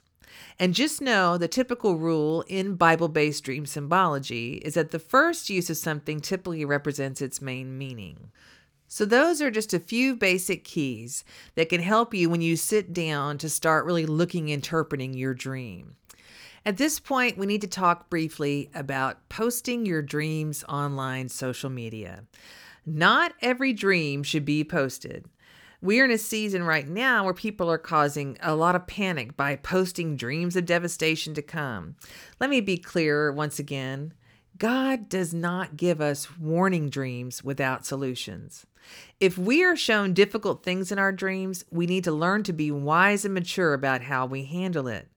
And 0.59 0.75
just 0.75 1.01
know 1.01 1.39
the 1.39 1.49
typical 1.49 1.97
rule 1.97 2.45
in 2.49 2.75
Bible 2.75 3.09
based 3.09 3.45
dream 3.45 3.67
symbology 3.67 4.55
is 4.65 4.75
that 4.75 4.91
the 4.91 4.99
first 4.99 5.49
use 5.49 5.71
of 5.71 5.77
something 5.77 6.21
typically 6.21 6.65
represents 6.65 7.23
its 7.23 7.41
main 7.41 7.79
meaning. 7.79 8.31
So, 8.95 9.07
those 9.07 9.41
are 9.41 9.51
just 9.51 9.73
a 9.73 9.81
few 9.81 10.15
basic 10.15 10.65
keys 10.65 11.25
that 11.55 11.71
can 11.71 11.81
help 11.81 12.13
you 12.13 12.29
when 12.29 12.43
you 12.43 12.59
sit 12.59 12.93
down 12.93 13.39
to 13.39 13.49
start 13.49 13.87
really 13.87 14.05
looking, 14.05 14.51
interpreting 14.51 15.15
your 15.15 15.33
dream. 15.33 15.97
At 16.67 16.77
this 16.77 17.01
point, 17.01 17.39
we 17.39 17.47
need 17.47 17.63
to 17.63 17.67
talk 17.67 18.11
briefly 18.11 18.69
about 18.75 19.31
posting 19.31 19.87
your 19.87 20.03
dreams 20.03 20.63
online 20.69 21.31
social 21.31 21.71
media. 21.71 22.25
Not 22.85 23.33
every 23.41 23.73
dream 23.73 24.23
should 24.23 24.45
be 24.45 24.63
posted. 24.63 25.25
We're 25.81 26.05
in 26.05 26.11
a 26.11 26.19
season 26.19 26.63
right 26.63 26.87
now 26.87 27.25
where 27.25 27.33
people 27.33 27.71
are 27.71 27.79
causing 27.79 28.37
a 28.43 28.55
lot 28.55 28.77
of 28.77 28.87
panic 28.87 29.39
by 29.39 29.57
posting 29.57 30.17
dreams 30.17 30.55
of 30.55 30.67
devastation 30.67 31.33
to 31.33 31.41
come. 31.41 31.97
Let 32.41 32.51
me 32.51 32.61
be 32.61 32.77
clear 32.77 33.33
once 33.33 33.59
again 33.59 34.13
God 34.59 35.09
does 35.09 35.33
not 35.33 35.79
give 35.79 36.03
us 36.03 36.39
warning 36.39 36.91
dreams 36.91 37.43
without 37.43 37.87
solutions. 37.87 38.67
If 39.21 39.39
we 39.39 39.65
are 39.65 39.77
shown 39.77 40.15
difficult 40.15 40.63
things 40.63 40.91
in 40.91 40.99
our 40.99 41.13
dreams, 41.13 41.65
we 41.71 41.87
need 41.87 42.05
to 42.05 42.13
learn 42.13 42.43
to 42.45 42.53
be 42.53 42.71
wise 42.71 43.25
and 43.25 43.35
mature 43.35 43.75
about 43.75 44.03
how 44.03 44.27
we 44.27 44.45
handle 44.45 44.89
it. 44.89 45.09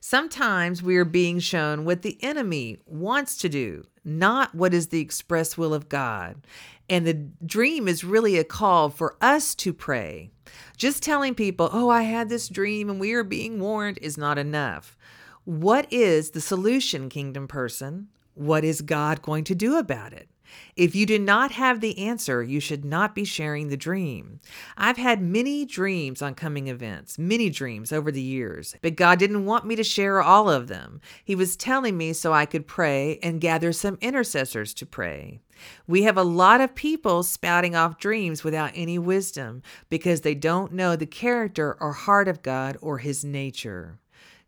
Sometimes 0.00 0.82
we 0.82 0.96
are 0.96 1.04
being 1.04 1.38
shown 1.38 1.84
what 1.84 2.02
the 2.02 2.18
enemy 2.24 2.78
wants 2.86 3.36
to 3.36 3.48
do, 3.48 3.84
not 4.04 4.52
what 4.54 4.74
is 4.74 4.88
the 4.88 5.00
express 5.00 5.56
will 5.56 5.72
of 5.72 5.88
God. 5.88 6.44
And 6.88 7.06
the 7.06 7.14
dream 7.46 7.86
is 7.86 8.02
really 8.02 8.36
a 8.36 8.44
call 8.44 8.90
for 8.90 9.16
us 9.20 9.54
to 9.54 9.72
pray. 9.72 10.30
Just 10.76 11.02
telling 11.02 11.34
people, 11.36 11.70
oh, 11.72 11.88
I 11.88 12.02
had 12.02 12.28
this 12.28 12.48
dream 12.48 12.90
and 12.90 12.98
we 12.98 13.12
are 13.12 13.22
being 13.22 13.60
warned 13.60 13.98
is 14.02 14.18
not 14.18 14.38
enough. 14.38 14.96
What 15.44 15.86
is 15.92 16.30
the 16.30 16.40
solution, 16.40 17.08
kingdom 17.08 17.46
person? 17.46 18.08
What 18.34 18.64
is 18.64 18.80
God 18.80 19.22
going 19.22 19.44
to 19.44 19.54
do 19.54 19.76
about 19.78 20.12
it? 20.12 20.28
If 20.76 20.94
you 20.94 21.06
do 21.06 21.18
not 21.18 21.52
have 21.52 21.80
the 21.80 21.98
answer, 21.98 22.42
you 22.42 22.60
should 22.60 22.84
not 22.84 23.14
be 23.14 23.24
sharing 23.24 23.68
the 23.68 23.76
dream. 23.76 24.40
I've 24.76 24.96
had 24.96 25.20
many 25.20 25.64
dreams 25.64 26.22
on 26.22 26.34
coming 26.34 26.68
events, 26.68 27.18
many 27.18 27.50
dreams 27.50 27.92
over 27.92 28.10
the 28.10 28.22
years, 28.22 28.74
but 28.82 28.96
God 28.96 29.18
didn't 29.18 29.46
want 29.46 29.66
me 29.66 29.76
to 29.76 29.84
share 29.84 30.20
all 30.20 30.50
of 30.50 30.68
them. 30.68 31.00
He 31.24 31.34
was 31.34 31.56
telling 31.56 31.96
me 31.96 32.12
so 32.12 32.32
I 32.32 32.46
could 32.46 32.66
pray 32.66 33.18
and 33.22 33.40
gather 33.40 33.72
some 33.72 33.98
intercessors 34.00 34.74
to 34.74 34.86
pray. 34.86 35.40
We 35.86 36.02
have 36.02 36.16
a 36.16 36.24
lot 36.24 36.60
of 36.60 36.74
people 36.74 37.22
spouting 37.22 37.76
off 37.76 37.98
dreams 37.98 38.42
without 38.42 38.72
any 38.74 38.98
wisdom 38.98 39.62
because 39.90 40.22
they 40.22 40.34
don't 40.34 40.72
know 40.72 40.96
the 40.96 41.06
character 41.06 41.76
or 41.80 41.92
heart 41.92 42.28
of 42.28 42.42
God 42.42 42.76
or 42.80 42.98
his 42.98 43.24
nature. 43.24 43.98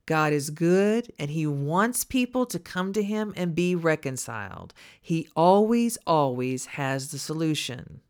God 0.06 0.32
is 0.32 0.50
good 0.50 1.12
and 1.18 1.30
He 1.30 1.46
wants 1.46 2.04
people 2.04 2.46
to 2.46 2.58
come 2.58 2.92
to 2.92 3.02
Him 3.02 3.32
and 3.36 3.54
be 3.54 3.74
reconciled. 3.74 4.74
He 5.00 5.28
always, 5.34 5.96
always 6.06 6.66
has 6.66 7.10
the 7.10 7.18
solution. 7.18 8.00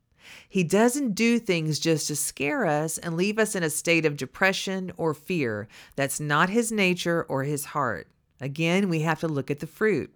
He 0.49 0.65
doesn't 0.65 1.15
do 1.15 1.39
things 1.39 1.79
just 1.79 2.09
to 2.09 2.17
scare 2.17 2.67
us 2.67 2.99
and 2.99 3.17
leave 3.17 3.39
us 3.39 3.55
in 3.55 3.63
a 3.63 3.71
state 3.71 4.07
of 4.07 4.17
depression 4.17 4.93
or 4.97 5.15
fear. 5.15 5.69
That's 5.97 6.19
not 6.19 6.51
His 6.51 6.73
nature 6.73 7.25
or 7.25 7.45
His 7.45 7.67
heart. 7.67 8.09
Again, 8.41 8.89
we 8.89 9.01
have 9.01 9.21
to 9.21 9.29
look 9.29 9.51
at 9.51 9.61
the 9.61 9.67
fruit. 9.67 10.15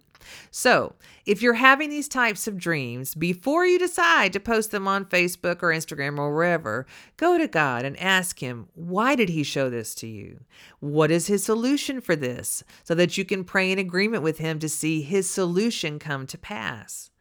So, 0.51 0.95
if 1.25 1.41
you're 1.41 1.53
having 1.53 1.89
these 1.89 2.07
types 2.07 2.47
of 2.47 2.57
dreams, 2.57 3.13
before 3.15 3.65
you 3.65 3.77
decide 3.77 4.33
to 4.33 4.39
post 4.39 4.71
them 4.71 4.87
on 4.87 5.05
Facebook 5.05 5.61
or 5.61 5.69
Instagram 5.69 6.17
or 6.17 6.33
wherever, 6.33 6.85
go 7.17 7.37
to 7.37 7.47
God 7.47 7.85
and 7.85 7.99
ask 7.99 8.39
Him, 8.39 8.67
why 8.73 9.15
did 9.15 9.29
He 9.29 9.43
show 9.43 9.69
this 9.69 9.93
to 9.95 10.07
you? 10.07 10.41
What 10.79 11.11
is 11.11 11.27
His 11.27 11.43
solution 11.43 12.01
for 12.01 12.15
this? 12.15 12.63
So 12.83 12.95
that 12.95 13.17
you 13.17 13.25
can 13.25 13.43
pray 13.43 13.71
in 13.71 13.79
agreement 13.79 14.23
with 14.23 14.39
Him 14.39 14.59
to 14.59 14.69
see 14.69 15.01
His 15.01 15.29
solution 15.29 15.99
come 15.99 16.25
to 16.27 16.37
pass. 16.37 17.11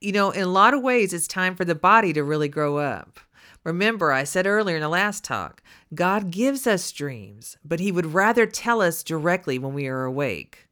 You 0.00 0.12
know, 0.12 0.30
in 0.30 0.42
a 0.42 0.46
lot 0.46 0.74
of 0.74 0.82
ways, 0.82 1.12
it's 1.12 1.28
time 1.28 1.54
for 1.54 1.64
the 1.64 1.74
body 1.74 2.12
to 2.12 2.24
really 2.24 2.48
grow 2.48 2.78
up. 2.78 3.20
Remember, 3.64 4.10
I 4.10 4.24
said 4.24 4.46
earlier 4.46 4.76
in 4.76 4.82
the 4.82 4.88
last 4.88 5.22
talk, 5.22 5.62
God 5.94 6.32
gives 6.32 6.66
us 6.66 6.90
dreams, 6.90 7.56
but 7.64 7.78
He 7.78 7.92
would 7.92 8.12
rather 8.12 8.44
tell 8.44 8.82
us 8.82 9.04
directly 9.04 9.58
when 9.58 9.72
we 9.72 9.86
are 9.86 10.04
awake. 10.04 10.66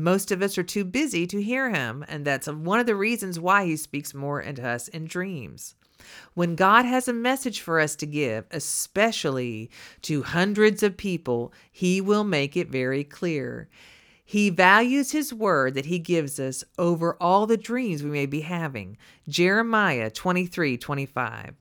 Most 0.00 0.32
of 0.32 0.40
us 0.40 0.56
are 0.56 0.62
too 0.62 0.86
busy 0.86 1.26
to 1.26 1.42
hear 1.42 1.68
him, 1.68 2.06
and 2.08 2.24
that's 2.24 2.48
one 2.48 2.80
of 2.80 2.86
the 2.86 2.96
reasons 2.96 3.38
why 3.38 3.66
he 3.66 3.76
speaks 3.76 4.14
more 4.14 4.40
into 4.40 4.66
us 4.66 4.88
in 4.88 5.04
dreams. 5.04 5.74
When 6.32 6.54
God 6.56 6.86
has 6.86 7.06
a 7.06 7.12
message 7.12 7.60
for 7.60 7.78
us 7.78 7.94
to 7.96 8.06
give, 8.06 8.46
especially 8.50 9.70
to 10.00 10.22
hundreds 10.22 10.82
of 10.82 10.96
people, 10.96 11.52
he 11.70 12.00
will 12.00 12.24
make 12.24 12.56
it 12.56 12.70
very 12.70 13.04
clear. 13.04 13.68
He 14.24 14.48
values 14.48 15.12
his 15.12 15.34
word 15.34 15.74
that 15.74 15.84
he 15.84 15.98
gives 15.98 16.40
us 16.40 16.64
over 16.78 17.14
all 17.20 17.46
the 17.46 17.58
dreams 17.58 18.02
we 18.02 18.08
may 18.08 18.24
be 18.24 18.40
having. 18.40 18.96
Jeremiah 19.28 20.08
23 20.08 20.78
25. 20.78 21.59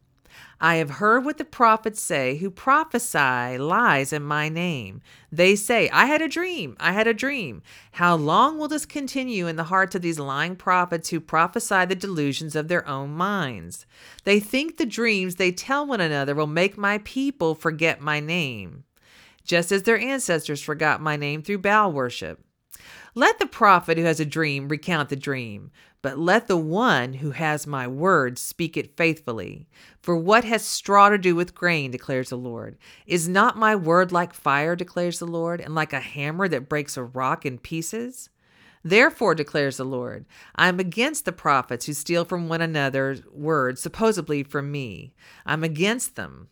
I 0.62 0.75
have 0.75 0.89
heard 0.89 1.24
what 1.24 1.38
the 1.38 1.46
prophets 1.46 2.01
say 2.01 2.36
who 2.38 2.50
prophesy 2.50 3.58
lies 3.58 4.12
in 4.12 4.24
my 4.24 4.50
name. 4.50 5.01
They 5.32 5.56
say, 5.56 5.89
I 5.89 6.08
had 6.08 6.22
a 6.22 6.28
dream, 6.28 6.75
I 6.82 6.92
had 6.92 7.08
a 7.08 7.13
dream. 7.13 7.62
How 7.94 8.16
long 8.16 8.58
will 8.58 8.68
this 8.68 8.86
continue 8.86 9.48
in 9.48 9.56
the 9.56 9.66
hearts 9.66 9.96
of 9.96 10.01
these 10.01 10.20
lying 10.20 10.58
prophets 10.58 11.10
who 11.10 11.22
prophesy 11.22 11.86
the 11.86 11.96
delusions 11.96 12.58
of 12.58 12.68
their 12.68 12.86
own 12.88 13.12
minds? 13.12 13.86
They 14.25 14.42
think 14.42 14.75
the 14.75 14.86
dreams 14.86 15.36
they 15.36 15.54
tell 15.54 15.86
one 15.86 16.01
another 16.01 16.36
will 16.36 16.48
make 16.48 16.78
my 16.78 16.98
people 17.00 17.56
forget 17.56 18.01
my 18.01 18.20
name, 18.20 18.84
just 19.46 19.72
as 19.72 19.84
their 19.84 19.98
ancestors 20.00 20.62
forgot 20.62 21.01
my 21.01 21.16
name 21.16 21.42
through 21.42 21.60
Baal 21.60 21.94
worship. 21.94 22.44
Let 23.16 23.39
the 23.39 23.46
prophet 23.46 23.98
who 23.98 24.04
has 24.04 24.20
a 24.20 24.25
dream 24.25 24.68
recount 24.68 25.10
the 25.10 25.16
dream, 25.16 25.72
but 26.01 26.20
let 26.20 26.48
the 26.48 26.58
one 26.58 27.13
who 27.13 27.32
has 27.32 27.66
my 27.66 27.88
word 27.88 28.38
speak 28.38 28.78
it 28.78 28.96
faithfully. 28.96 29.68
For 30.01 30.16
what 30.16 30.44
has 30.44 30.63
straw 30.63 31.10
to 31.10 31.18
do 31.18 31.36
with 31.36 31.56
grain, 31.56 31.92
declares 31.92 32.30
the 32.30 32.38
Lord? 32.38 32.78
Is 33.06 33.28
not 33.28 33.58
my 33.58 33.75
word 33.75 34.12
like 34.12 34.34
fire, 34.34 34.75
declares 34.75 35.20
the 35.20 35.28
Lord, 35.28 35.60
and 35.60 35.75
like 35.75 35.92
a 35.92 36.00
hammer 36.00 36.48
that 36.48 36.70
breaks 36.70 36.96
a 36.98 37.04
rock 37.04 37.46
in 37.46 37.58
pieces? 37.58 38.30
Therefore, 38.84 39.36
declares 39.36 39.78
the 39.78 39.84
Lord, 39.84 40.25
I 40.56 40.70
am 40.70 40.80
against 40.80 41.25
the 41.25 41.34
prophets 41.34 41.86
who 41.86 41.94
steal 41.94 42.24
from 42.24 42.48
one 42.48 42.62
another 42.62 43.18
words, 43.32 43.82
supposedly 43.82 44.44
from 44.44 44.72
me. 44.72 45.13
I'm 45.46 45.63
against 45.63 46.16
them. 46.16 46.48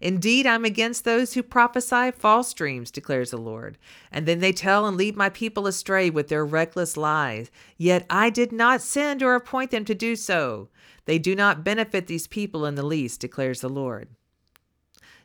Indeed, 0.00 0.46
I'm 0.46 0.64
against 0.64 1.04
those 1.04 1.34
who 1.34 1.42
prophesy 1.42 2.12
false 2.12 2.54
dreams, 2.54 2.90
declares 2.90 3.30
the 3.30 3.36
Lord. 3.36 3.78
And 4.12 4.26
then 4.26 4.38
they 4.38 4.52
tell 4.52 4.86
and 4.86 4.96
lead 4.96 5.16
my 5.16 5.28
people 5.28 5.66
astray 5.66 6.08
with 6.08 6.28
their 6.28 6.46
reckless 6.46 6.96
lies. 6.96 7.50
Yet 7.76 8.06
I 8.08 8.30
did 8.30 8.52
not 8.52 8.80
send 8.80 9.22
or 9.22 9.34
appoint 9.34 9.72
them 9.72 9.84
to 9.86 9.94
do 9.94 10.14
so. 10.14 10.68
They 11.06 11.18
do 11.18 11.34
not 11.34 11.64
benefit 11.64 12.06
these 12.06 12.26
people 12.26 12.64
in 12.64 12.76
the 12.76 12.84
least, 12.84 13.20
declares 13.20 13.60
the 13.60 13.68
Lord. 13.68 14.08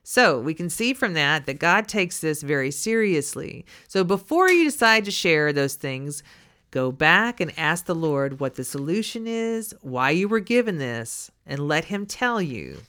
So 0.01 0.39
we 0.39 0.53
can 0.53 0.69
see 0.69 0.93
from 0.93 1.13
that 1.13 1.45
that 1.45 1.59
God 1.59 1.87
takes 1.87 2.19
this 2.19 2.41
very 2.41 2.71
seriously. 2.71 3.65
So 3.87 4.03
before 4.03 4.49
you 4.49 4.65
decide 4.65 5.05
to 5.05 5.11
share 5.11 5.53
those 5.53 5.75
things, 5.75 6.23
go 6.71 6.91
back 6.91 7.39
and 7.39 7.57
ask 7.57 7.85
the 7.85 7.95
Lord 7.95 8.39
what 8.39 8.55
the 8.55 8.63
solution 8.63 9.27
is, 9.27 9.73
why 9.81 10.09
you 10.09 10.27
were 10.27 10.41
given 10.41 10.77
this, 10.77 11.31
and 11.45 11.67
let 11.67 11.85
Him 11.85 12.05
tell 12.05 12.41
you. 12.41 12.79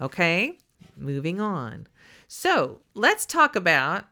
Okay? 0.00 0.58
Moving 1.02 1.40
on. 1.40 1.86
So 2.28 2.80
let's 2.94 3.26
talk 3.26 3.56
about 3.56 4.06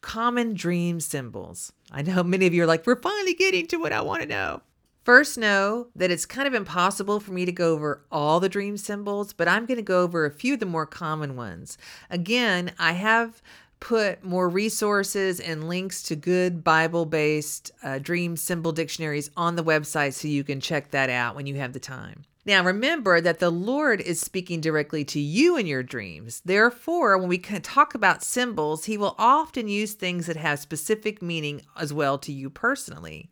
common 0.00 0.54
dream 0.54 1.00
symbols. 1.00 1.72
I 1.90 2.02
know 2.02 2.22
many 2.22 2.46
of 2.46 2.54
you 2.54 2.62
are 2.62 2.66
like, 2.66 2.86
we're 2.86 3.00
finally 3.00 3.34
getting 3.34 3.66
to 3.68 3.76
what 3.76 3.92
I 3.92 4.00
want 4.00 4.22
to 4.22 4.28
know. 4.28 4.62
First, 5.04 5.38
know 5.38 5.86
that 5.96 6.10
it's 6.10 6.26
kind 6.26 6.46
of 6.46 6.52
impossible 6.52 7.18
for 7.18 7.32
me 7.32 7.46
to 7.46 7.52
go 7.52 7.72
over 7.72 8.04
all 8.12 8.40
the 8.40 8.48
dream 8.48 8.76
symbols, 8.76 9.32
but 9.32 9.48
I'm 9.48 9.64
going 9.64 9.78
to 9.78 9.82
go 9.82 10.02
over 10.02 10.26
a 10.26 10.30
few 10.30 10.54
of 10.54 10.60
the 10.60 10.66
more 10.66 10.84
common 10.84 11.34
ones. 11.34 11.78
Again, 12.10 12.72
I 12.78 12.92
have 12.92 13.40
put 13.80 14.22
more 14.22 14.48
resources 14.48 15.40
and 15.40 15.68
links 15.68 16.02
to 16.04 16.16
good 16.16 16.62
Bible 16.62 17.06
based 17.06 17.70
uh, 17.82 17.98
dream 17.98 18.36
symbol 18.36 18.72
dictionaries 18.72 19.30
on 19.36 19.56
the 19.56 19.64
website 19.64 20.12
so 20.12 20.28
you 20.28 20.44
can 20.44 20.60
check 20.60 20.90
that 20.90 21.08
out 21.08 21.34
when 21.34 21.46
you 21.46 21.54
have 21.54 21.72
the 21.72 21.80
time. 21.80 22.24
Now, 22.48 22.64
remember 22.64 23.20
that 23.20 23.40
the 23.40 23.50
Lord 23.50 24.00
is 24.00 24.22
speaking 24.22 24.62
directly 24.62 25.04
to 25.04 25.20
you 25.20 25.58
in 25.58 25.66
your 25.66 25.82
dreams. 25.82 26.40
Therefore, 26.46 27.18
when 27.18 27.28
we 27.28 27.36
talk 27.36 27.94
about 27.94 28.22
symbols, 28.22 28.86
He 28.86 28.96
will 28.96 29.14
often 29.18 29.68
use 29.68 29.92
things 29.92 30.24
that 30.24 30.36
have 30.36 30.58
specific 30.58 31.20
meaning 31.20 31.60
as 31.76 31.92
well 31.92 32.16
to 32.20 32.32
you 32.32 32.48
personally. 32.48 33.28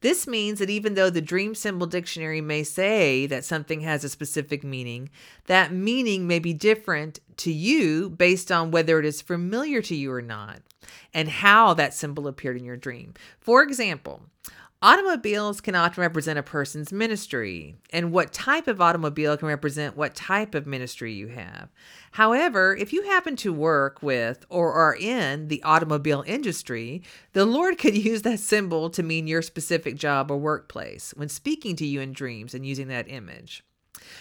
This 0.00 0.26
means 0.26 0.58
that 0.58 0.70
even 0.70 0.94
though 0.94 1.08
the 1.08 1.20
Dream 1.20 1.54
Symbol 1.54 1.86
Dictionary 1.86 2.40
may 2.40 2.64
say 2.64 3.26
that 3.26 3.44
something 3.44 3.82
has 3.82 4.02
a 4.02 4.08
specific 4.08 4.64
meaning, 4.64 5.10
that 5.46 5.72
meaning 5.72 6.26
may 6.26 6.40
be 6.40 6.52
different 6.52 7.20
to 7.36 7.52
you 7.52 8.10
based 8.10 8.50
on 8.50 8.72
whether 8.72 8.98
it 8.98 9.04
is 9.04 9.22
familiar 9.22 9.80
to 9.82 9.94
you 9.94 10.10
or 10.10 10.22
not 10.22 10.62
and 11.14 11.28
how 11.28 11.74
that 11.74 11.94
symbol 11.94 12.26
appeared 12.26 12.56
in 12.56 12.64
your 12.64 12.76
dream. 12.76 13.14
For 13.38 13.62
example, 13.62 14.22
Automobiles 14.80 15.60
can 15.60 15.74
often 15.74 16.02
represent 16.02 16.38
a 16.38 16.42
person's 16.44 16.92
ministry, 16.92 17.74
and 17.92 18.12
what 18.12 18.32
type 18.32 18.68
of 18.68 18.80
automobile 18.80 19.36
can 19.36 19.48
represent 19.48 19.96
what 19.96 20.14
type 20.14 20.54
of 20.54 20.68
ministry 20.68 21.12
you 21.12 21.26
have. 21.26 21.68
However, 22.12 22.76
if 22.76 22.92
you 22.92 23.02
happen 23.02 23.34
to 23.36 23.52
work 23.52 24.00
with 24.04 24.46
or 24.48 24.72
are 24.74 24.94
in 24.94 25.48
the 25.48 25.60
automobile 25.64 26.22
industry, 26.28 27.02
the 27.32 27.44
Lord 27.44 27.76
could 27.76 27.96
use 28.04 28.22
that 28.22 28.38
symbol 28.38 28.88
to 28.90 29.02
mean 29.02 29.26
your 29.26 29.42
specific 29.42 29.96
job 29.96 30.30
or 30.30 30.36
workplace 30.36 31.12
when 31.16 31.28
speaking 31.28 31.74
to 31.74 31.84
you 31.84 32.00
in 32.00 32.12
dreams 32.12 32.54
and 32.54 32.64
using 32.64 32.86
that 32.86 33.10
image. 33.10 33.64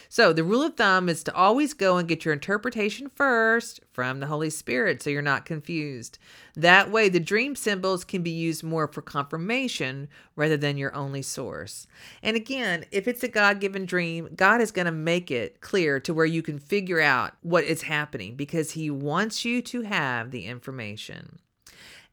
So, 0.10 0.34
the 0.34 0.44
rule 0.44 0.64
of 0.64 0.76
thumb 0.76 1.10
is 1.10 1.24
to 1.24 1.36
always 1.36 1.74
go 1.74 1.98
and 1.98 2.08
get 2.08 2.24
your 2.24 2.34
interpretation 2.34 3.10
first 3.10 3.82
from 3.92 4.20
the 4.20 4.28
Holy 4.28 4.50
Spirit 4.50 5.02
so 5.02 5.10
you're 5.10 5.22
not 5.22 5.46
confused. 5.46 6.18
That 6.56 6.90
way, 6.92 7.10
the 7.10 7.20
dream 7.20 7.56
symbols 7.56 8.04
can 8.04 8.24
be 8.24 8.32
used 8.32 8.64
more 8.64 8.88
for 8.88 9.02
confirmation 9.02 10.08
rather 10.36 10.58
than 10.58 10.78
your 10.78 10.96
only 10.96 11.22
source. 11.22 11.88
And 12.24 12.36
again, 12.36 12.86
if 12.92 13.08
it's 13.08 13.24
a 13.24 13.28
God 13.28 13.60
given 13.60 13.86
dream, 13.86 14.30
God 14.36 14.62
is 14.62 14.72
going 14.72 14.86
to 14.86 14.92
make 14.92 15.30
it 15.30 15.62
clear 15.62 16.00
to 16.02 16.14
where 16.14 16.26
you 16.26 16.42
can 16.42 16.60
figure 16.60 17.02
out 17.02 17.34
what 17.42 17.66
is 17.66 17.84
happening 17.84 18.36
because 18.36 18.72
He 18.72 18.90
wants 18.90 19.44
you 19.46 19.62
to 19.64 19.82
have 19.82 20.32
the 20.32 20.46
information. 20.46 21.40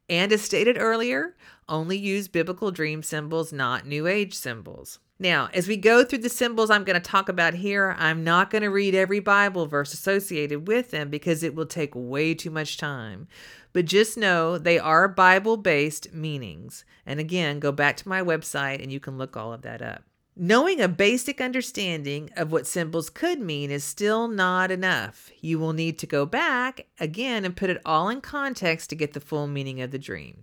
And 0.08 0.32
as 0.32 0.42
stated 0.42 0.76
earlier, 0.78 1.34
only 1.68 1.96
use 1.96 2.28
biblical 2.28 2.70
dream 2.70 3.02
symbols, 3.02 3.52
not 3.52 3.87
New 3.87 4.06
Age 4.06 4.34
symbols. 4.34 4.99
Now, 5.18 5.49
as 5.54 5.68
we 5.68 5.76
go 5.76 6.04
through 6.04 6.18
the 6.18 6.28
symbols 6.28 6.70
I'm 6.70 6.84
going 6.84 7.00
to 7.00 7.11
talk 7.11 7.28
about 7.28 7.54
here, 7.54 7.94
I'm 7.99 8.25
not 8.25 8.50
going 8.50 8.62
to 8.62 8.68
read 8.68 8.94
every 8.94 9.20
Bible 9.20 9.66
verse 9.66 9.94
associated 9.94 10.66
with 10.66 10.90
them 10.90 11.08
because 11.08 11.42
it 11.42 11.54
will 11.54 11.66
take 11.66 11.92
way 11.94 12.34
too 12.34 12.50
much 12.50 12.76
time. 12.76 13.28
But 13.73 13.87
just 13.87 14.18
know 14.18 14.58
they 14.58 14.78
are 14.78 15.08
Bible 15.08 15.56
based 15.56 16.12
meanings. 16.12 16.84
And 17.06 17.20
again, 17.20 17.61
go 17.61 17.70
back 17.70 17.96
to 17.99 18.08
my 18.08 18.23
website 18.23 18.82
and 18.82 18.92
you 18.92 19.00
can 19.00 19.16
look 19.16 19.37
all 19.37 19.52
of 19.52 19.62
that 19.62 19.80
up. 19.80 20.02
Knowing 20.37 20.81
a 20.81 20.88
basic 20.88 21.41
understanding 21.41 22.29
of 22.37 22.50
what 22.50 22.67
symbols 22.67 23.09
could 23.09 23.38
mean 23.38 23.71
is 23.71 23.85
still 23.85 24.26
not 24.26 24.69
enough. 24.69 25.31
You 25.41 25.61
will 25.61 25.73
need 25.73 25.97
to 26.00 26.09
go 26.09 26.26
back 26.26 26.87
again 26.99 27.45
and 27.45 27.57
put 27.57 27.71
it 27.71 27.81
all 27.87 28.09
in 28.09 28.21
context 28.21 28.91
to 28.91 28.97
get 28.97 29.12
the 29.12 29.21
full 29.21 29.47
meaning 29.47 29.81
of 29.81 29.93
the 29.93 29.99
dream. 29.99 30.43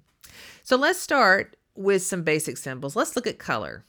So 0.64 0.78
let's 0.78 1.00
start 1.00 1.58
with 1.76 2.04
some 2.04 2.24
basic 2.24 2.56
symbols. 2.56 2.96
Let's 2.96 3.18
look 3.18 3.28
at 3.28 3.38
color. 3.38 3.84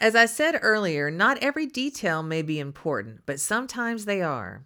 As 0.00 0.16
I 0.16 0.24
said 0.24 0.58
earlier, 0.62 1.10
not 1.10 1.36
every 1.42 1.66
detail 1.66 2.22
may 2.22 2.40
be 2.40 2.58
important, 2.58 3.20
but 3.26 3.38
sometimes 3.38 4.06
they 4.06 4.22
are. 4.22 4.62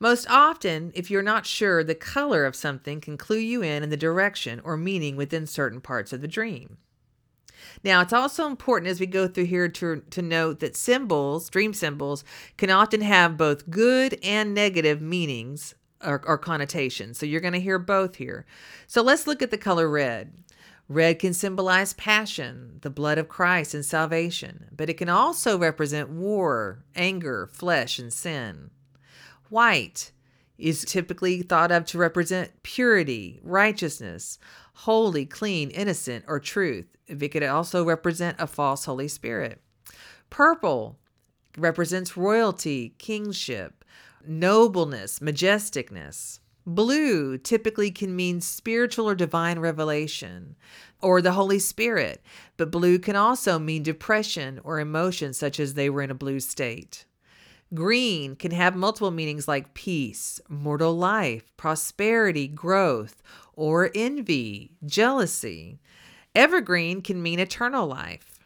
Most 0.00 0.26
often, 0.28 0.90
if 0.96 1.08
you're 1.08 1.22
not 1.22 1.46
sure, 1.46 1.84
the 1.84 1.94
color 1.94 2.44
of 2.44 2.56
something 2.56 3.00
can 3.00 3.16
clue 3.16 3.38
you 3.38 3.62
in 3.62 3.84
in 3.84 3.90
the 3.90 3.96
direction 3.96 4.60
or 4.64 4.76
meaning 4.76 5.14
within 5.14 5.46
certain 5.46 5.80
parts 5.80 6.12
of 6.12 6.20
the 6.20 6.28
dream. 6.28 6.78
Now, 7.84 8.00
it's 8.00 8.12
also 8.12 8.46
important 8.46 8.90
as 8.90 9.00
we 9.00 9.06
go 9.06 9.28
through 9.28 9.46
here 9.46 9.68
to, 9.68 10.02
to 10.10 10.22
note 10.22 10.60
that 10.60 10.76
symbols, 10.76 11.48
dream 11.48 11.72
symbols, 11.74 12.24
can 12.56 12.70
often 12.70 13.00
have 13.00 13.36
both 13.36 13.70
good 13.70 14.18
and 14.22 14.54
negative 14.54 15.00
meanings 15.00 15.74
or, 16.04 16.22
or 16.26 16.38
connotations. 16.38 17.18
So 17.18 17.26
you're 17.26 17.40
going 17.40 17.52
to 17.52 17.60
hear 17.60 17.78
both 17.78 18.16
here. 18.16 18.46
So 18.86 19.02
let's 19.02 19.26
look 19.26 19.42
at 19.42 19.50
the 19.50 19.58
color 19.58 19.88
red. 19.88 20.32
Red 20.88 21.18
can 21.18 21.34
symbolize 21.34 21.94
passion, 21.94 22.78
the 22.82 22.90
blood 22.90 23.18
of 23.18 23.28
Christ, 23.28 23.74
and 23.74 23.84
salvation, 23.84 24.66
but 24.76 24.88
it 24.88 24.94
can 24.94 25.08
also 25.08 25.58
represent 25.58 26.10
war, 26.10 26.84
anger, 26.94 27.48
flesh, 27.52 27.98
and 27.98 28.12
sin. 28.12 28.70
White 29.48 30.12
is 30.58 30.84
typically 30.84 31.42
thought 31.42 31.72
of 31.72 31.84
to 31.86 31.98
represent 31.98 32.62
purity, 32.62 33.40
righteousness, 33.42 34.38
holy, 34.80 35.24
clean, 35.24 35.70
innocent, 35.70 36.24
or 36.28 36.38
truth. 36.38 36.86
It 37.06 37.28
could 37.28 37.42
also 37.42 37.84
represent 37.84 38.36
a 38.38 38.46
false 38.46 38.84
Holy 38.84 39.08
Spirit. 39.08 39.60
Purple 40.28 40.98
represents 41.56 42.16
royalty, 42.16 42.94
kingship, 42.98 43.84
nobleness, 44.26 45.20
majesticness. 45.20 46.40
Blue 46.66 47.38
typically 47.38 47.90
can 47.90 48.14
mean 48.14 48.40
spiritual 48.40 49.08
or 49.08 49.14
divine 49.14 49.60
revelation 49.60 50.56
or 51.00 51.22
the 51.22 51.32
Holy 51.32 51.60
Spirit, 51.60 52.20
but 52.56 52.72
blue 52.72 52.98
can 52.98 53.16
also 53.16 53.58
mean 53.58 53.82
depression 53.82 54.60
or 54.62 54.80
emotion, 54.80 55.32
such 55.32 55.58
as 55.58 55.74
they 55.74 55.88
were 55.88 56.02
in 56.02 56.10
a 56.10 56.14
blue 56.14 56.40
state. 56.40 57.06
Green 57.74 58.36
can 58.36 58.52
have 58.52 58.76
multiple 58.76 59.10
meanings 59.10 59.48
like 59.48 59.74
peace, 59.74 60.40
mortal 60.48 60.96
life, 60.96 61.44
prosperity, 61.56 62.46
growth, 62.46 63.22
or 63.54 63.90
envy, 63.94 64.70
jealousy. 64.84 65.80
Evergreen 66.34 67.02
can 67.02 67.22
mean 67.22 67.40
eternal 67.40 67.86
life. 67.86 68.38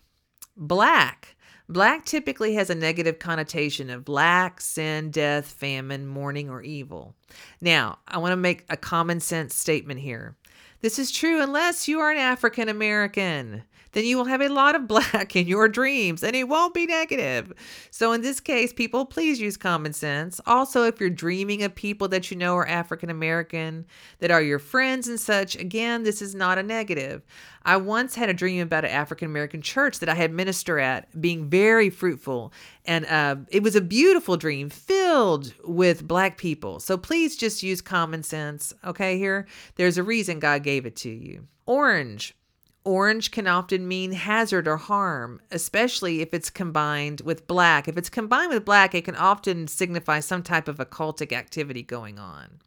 Black 0.56 1.36
Black 1.70 2.04
typically 2.04 2.54
has 2.54 2.68
a 2.68 2.74
negative 2.74 3.20
connotation 3.20 3.90
of 3.90 4.08
lack, 4.08 4.60
sin, 4.60 5.12
death, 5.12 5.46
famine, 5.46 6.04
mourning, 6.04 6.50
or 6.50 6.62
evil. 6.62 7.14
Now, 7.60 8.00
I 8.08 8.18
want 8.18 8.32
to 8.32 8.36
make 8.36 8.64
a 8.68 8.76
common 8.76 9.20
sense 9.20 9.54
statement 9.54 10.00
here. 10.00 10.34
This 10.80 10.98
is 10.98 11.12
true 11.12 11.40
unless 11.40 11.86
you 11.86 12.00
are 12.00 12.10
an 12.10 12.16
African 12.16 12.68
American 12.68 13.62
then 13.92 14.04
you 14.04 14.16
will 14.16 14.24
have 14.24 14.40
a 14.40 14.48
lot 14.48 14.74
of 14.74 14.86
black 14.88 15.36
in 15.36 15.46
your 15.46 15.68
dreams 15.68 16.22
and 16.22 16.36
it 16.36 16.48
won't 16.48 16.74
be 16.74 16.86
negative. 16.86 17.52
So, 17.90 18.12
in 18.12 18.22
this 18.22 18.40
case, 18.40 18.72
people, 18.72 19.04
please 19.04 19.40
use 19.40 19.56
common 19.56 19.92
sense. 19.92 20.40
Also, 20.46 20.84
if 20.84 21.00
you're 21.00 21.10
dreaming 21.10 21.62
of 21.62 21.74
people 21.74 22.08
that 22.08 22.30
you 22.30 22.36
know 22.36 22.56
are 22.56 22.66
African 22.66 23.10
American, 23.10 23.86
that 24.18 24.30
are 24.30 24.42
your 24.42 24.58
friends 24.58 25.08
and 25.08 25.18
such, 25.18 25.56
again, 25.56 26.02
this 26.02 26.22
is 26.22 26.34
not 26.34 26.58
a 26.58 26.62
negative. 26.62 27.22
I 27.62 27.76
once 27.76 28.14
had 28.14 28.28
a 28.28 28.34
dream 28.34 28.62
about 28.62 28.84
an 28.84 28.90
African 28.90 29.26
American 29.26 29.60
church 29.60 29.98
that 29.98 30.08
I 30.08 30.14
had 30.14 30.32
minister 30.32 30.78
at 30.78 31.20
being 31.20 31.48
very 31.48 31.90
fruitful. 31.90 32.52
And 32.86 33.04
uh, 33.06 33.36
it 33.48 33.62
was 33.62 33.76
a 33.76 33.80
beautiful 33.80 34.36
dream 34.36 34.70
filled 34.70 35.52
with 35.64 36.06
black 36.06 36.38
people. 36.38 36.80
So 36.80 36.96
please 36.96 37.36
just 37.36 37.62
use 37.62 37.82
common 37.82 38.22
sense. 38.22 38.72
Okay, 38.84 39.18
here, 39.18 39.46
there's 39.76 39.98
a 39.98 40.02
reason 40.02 40.38
God 40.38 40.62
gave 40.62 40.86
it 40.86 40.96
to 40.96 41.10
you. 41.10 41.46
Orange. 41.66 42.34
Orange 42.84 43.30
can 43.30 43.46
often 43.46 43.86
mean 43.86 44.12
hazard 44.12 44.66
or 44.66 44.78
harm, 44.78 45.42
especially 45.50 46.22
if 46.22 46.32
it's 46.32 46.48
combined 46.48 47.20
with 47.20 47.46
black. 47.46 47.86
If 47.86 47.98
it's 47.98 48.08
combined 48.08 48.54
with 48.54 48.64
black, 48.64 48.94
it 48.94 49.04
can 49.04 49.16
often 49.16 49.68
signify 49.68 50.20
some 50.20 50.42
type 50.42 50.66
of 50.66 50.78
occultic 50.78 51.30
activity 51.30 51.82
going 51.82 52.18
on. 52.18 52.58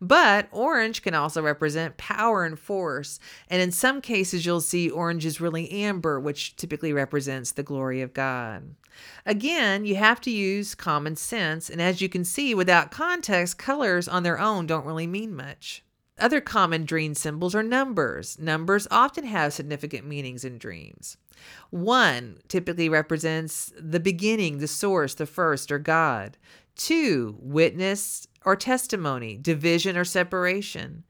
But 0.00 0.46
orange 0.52 1.02
can 1.02 1.14
also 1.14 1.42
represent 1.42 1.96
power 1.96 2.44
and 2.44 2.56
force, 2.56 3.18
and 3.50 3.60
in 3.60 3.72
some 3.72 4.00
cases, 4.00 4.46
you'll 4.46 4.60
see 4.60 4.88
orange 4.88 5.26
is 5.26 5.40
really 5.40 5.68
amber, 5.72 6.20
which 6.20 6.54
typically 6.54 6.92
represents 6.92 7.50
the 7.50 7.64
glory 7.64 8.02
of 8.02 8.14
God. 8.14 8.76
Again, 9.26 9.84
you 9.84 9.96
have 9.96 10.20
to 10.22 10.30
use 10.30 10.76
common 10.76 11.16
sense, 11.16 11.68
and 11.68 11.82
as 11.82 12.00
you 12.00 12.08
can 12.08 12.24
see, 12.24 12.54
without 12.54 12.92
context, 12.92 13.58
colors 13.58 14.06
on 14.06 14.22
their 14.22 14.38
own 14.38 14.68
don't 14.68 14.86
really 14.86 15.08
mean 15.08 15.34
much. 15.34 15.82
Other 16.18 16.40
common 16.40 16.86
dream 16.86 17.14
symbols 17.14 17.54
are 17.54 17.62
numbers. 17.62 18.38
Numbers 18.38 18.88
often 18.90 19.24
have 19.24 19.52
significant 19.52 20.06
meanings 20.06 20.44
in 20.44 20.56
dreams. 20.56 21.18
One 21.70 22.38
typically 22.48 22.88
represents 22.88 23.72
the 23.78 24.00
beginning, 24.00 24.58
the 24.58 24.68
source, 24.68 25.14
the 25.14 25.26
first, 25.26 25.70
or 25.70 25.78
God. 25.78 26.38
Two, 26.74 27.36
witness 27.38 28.26
or 28.44 28.56
testimony, 28.56 29.36
division 29.36 29.96
or 29.96 30.04
separation. 30.04 31.04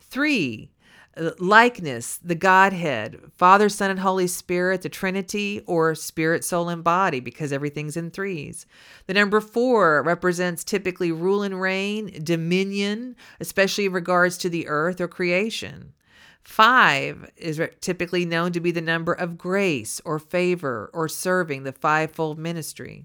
Three, 0.00 0.70
Uh, 1.16 1.30
likeness, 1.38 2.18
the 2.18 2.34
Godhead, 2.34 3.18
Father, 3.36 3.68
Son, 3.70 3.90
and 3.90 4.00
Holy 4.00 4.26
Spirit, 4.26 4.82
the 4.82 4.90
Trinity, 4.90 5.62
or 5.66 5.94
Spirit, 5.94 6.44
Soul, 6.44 6.68
and 6.68 6.84
Body, 6.84 7.20
because 7.20 7.52
everything's 7.52 7.96
in 7.96 8.10
threes. 8.10 8.66
The 9.06 9.14
number 9.14 9.40
four 9.40 10.02
represents 10.02 10.62
typically 10.62 11.12
rule 11.12 11.42
and 11.42 11.58
reign, 11.58 12.22
dominion, 12.22 13.16
especially 13.40 13.86
in 13.86 13.92
regards 13.92 14.36
to 14.38 14.50
the 14.50 14.68
earth 14.68 15.00
or 15.00 15.08
creation. 15.08 15.94
Five 16.42 17.28
is 17.36 17.60
typically 17.80 18.24
known 18.24 18.52
to 18.52 18.60
be 18.60 18.70
the 18.70 18.80
number 18.80 19.12
of 19.12 19.36
grace 19.36 20.00
or 20.04 20.20
favor 20.20 20.90
or 20.92 21.08
serving 21.08 21.64
the 21.64 21.72
fivefold 21.72 22.38
ministry. 22.38 23.04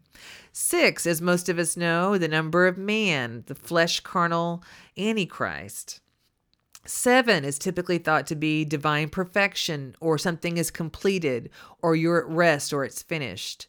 Six, 0.52 1.08
as 1.08 1.22
most 1.24 1.50
of 1.50 1.58
us 1.58 1.76
know, 1.76 2.20
the 2.20 2.28
number 2.28 2.68
of 2.68 2.78
man, 2.78 3.44
the 3.48 3.56
flesh 3.56 4.02
carnal 4.02 4.64
Antichrist. 4.96 6.01
Seven 6.86 7.46
is 7.46 7.60
typically 7.60 8.00
thought 8.00 8.26
to 8.28 8.36
be 8.36 8.66
divine 8.66 9.10
perfection, 9.10 9.96
or 10.00 10.18
something 10.18 10.58
is 10.58 10.72
completed, 10.72 11.50
or 11.82 11.96
you're 11.96 12.20
at 12.20 12.28
rest, 12.28 12.74
or 12.74 12.84
it's 12.84 13.04
finished. 13.04 13.68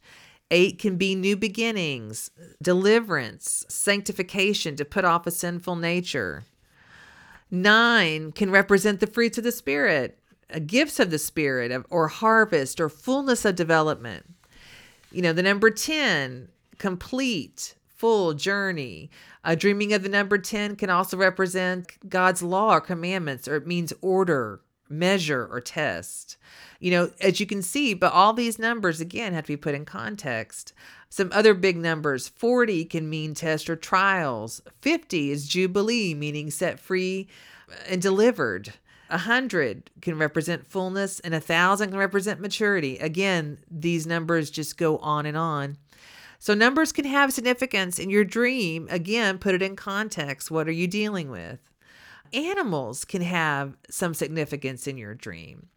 Eight 0.51 0.79
can 0.79 0.97
be 0.97 1.15
new 1.15 1.37
beginnings, 1.37 2.31
deliverance, 2.61 3.65
sanctification 3.69 4.77
to 4.77 4.85
put 4.85 5.05
off 5.05 5.27
a 5.27 5.31
sinful 5.31 5.77
nature. 5.77 6.45
Nine 7.51 8.33
can 8.33 8.51
represent 8.51 9.01
the 9.01 9.07
fruits 9.07 9.37
of 9.39 9.45
the 9.45 9.53
Spirit, 9.53 10.19
uh, 10.53 10.59
gifts 10.59 10.99
of 10.99 11.11
the 11.11 11.19
Spirit, 11.19 11.85
or 11.91 12.09
harvest, 12.09 12.81
or 12.81 12.89
fullness 12.89 13.45
of 13.45 13.57
development. 13.57 14.25
You 15.11 15.21
know, 15.21 15.35
the 15.35 15.43
number 15.43 15.71
10, 15.71 16.49
complete, 16.79 17.75
full 18.03 18.35
journey. 18.35 19.11
Uh, 19.45 19.55
dreaming 19.55 19.93
of 19.93 20.03
the 20.03 20.09
number 20.09 20.39
10 20.39 20.77
can 20.77 20.91
also 20.91 21.17
represent 21.17 22.09
God's 22.09 22.43
law 22.43 22.75
or 22.75 22.81
commandments, 22.81 23.49
or 23.49 23.57
it 23.57 23.67
means 23.67 23.93
order, 24.01 24.61
measure, 24.89 25.49
or 25.51 25.61
test. 25.61 26.37
You 26.79 26.93
know, 26.93 27.11
as 27.21 27.41
you 27.41 27.47
can 27.47 27.63
see, 27.63 27.95
but 27.95 28.13
all 28.13 28.33
these 28.33 28.59
numbers, 28.59 29.01
again, 29.01 29.33
have 29.33 29.45
to 29.45 29.53
be 29.53 29.57
put 29.57 29.75
in 29.75 29.85
context. 29.85 30.73
Some 31.09 31.31
other 31.33 31.55
big 31.55 31.77
numbers 31.77 32.29
40 32.29 32.85
can 32.85 33.11
mean 33.11 33.35
test 33.35 33.69
or 33.69 33.77
trials, 33.77 34.63
50 34.81 35.31
is 35.31 35.49
jubilee, 35.49 36.15
meaning 36.15 36.51
set 36.51 36.79
free 36.79 37.29
and 37.89 38.01
delivered. 38.01 38.75
A 39.11 39.19
hundred 39.19 39.91
can 40.01 40.17
represent 40.19 40.67
fullness, 40.67 41.21
and 41.21 41.35
a 41.35 41.41
thousand 41.41 41.91
can 41.91 41.99
represent 41.99 42.41
maturity. 42.41 42.97
Again, 42.97 43.59
these 43.71 44.07
numbers 44.07 44.51
just 44.51 44.79
go 44.79 44.97
on 44.99 45.27
and 45.27 45.37
on. 45.37 45.77
So 46.43 46.55
numbers 46.55 46.91
can 46.91 47.05
have 47.05 47.33
significance 47.33 48.01
in 48.01 48.11
your 48.11 48.25
dream. 48.25 48.89
Again, 48.91 49.39
put 49.39 49.55
it 49.55 49.63
in 49.63 49.77
context. 49.77 50.51
What 50.51 50.67
are 50.67 50.73
you 50.73 50.89
dealing 50.89 51.31
with? 51.31 51.61
Animals 52.33 53.05
can 53.05 53.23
have 53.23 53.77
some 53.89 54.13
significance 54.13 54.89
in 54.89 54.99
your 54.99 55.15
dream. 55.15 55.69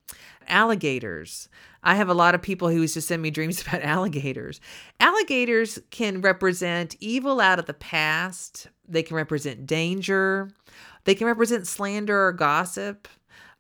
Alligators. 0.47 1.49
I 1.83 1.93
have 1.93 2.09
a 2.09 2.15
lot 2.15 2.33
of 2.33 2.41
people 2.41 2.69
who 2.69 2.81
used 2.81 2.95
to 2.95 3.01
send 3.01 3.21
me 3.21 3.29
dreams 3.29 3.61
about 3.67 3.83
alligators. 3.83 4.59
Alligators 4.99 5.77
can 5.91 6.19
represent 6.19 6.95
evil 6.99 7.39
out 7.39 7.59
of 7.59 7.67
the 7.67 7.75
past, 7.75 8.67
they 8.87 9.03
can 9.03 9.17
represent 9.17 9.67
danger, 9.67 10.49
they 11.03 11.13
can 11.13 11.27
represent 11.27 11.67
slander 11.67 12.25
or 12.25 12.31
gossip 12.31 13.07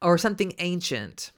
or 0.01 0.17
something 0.17 0.53
ancient. 0.57 1.31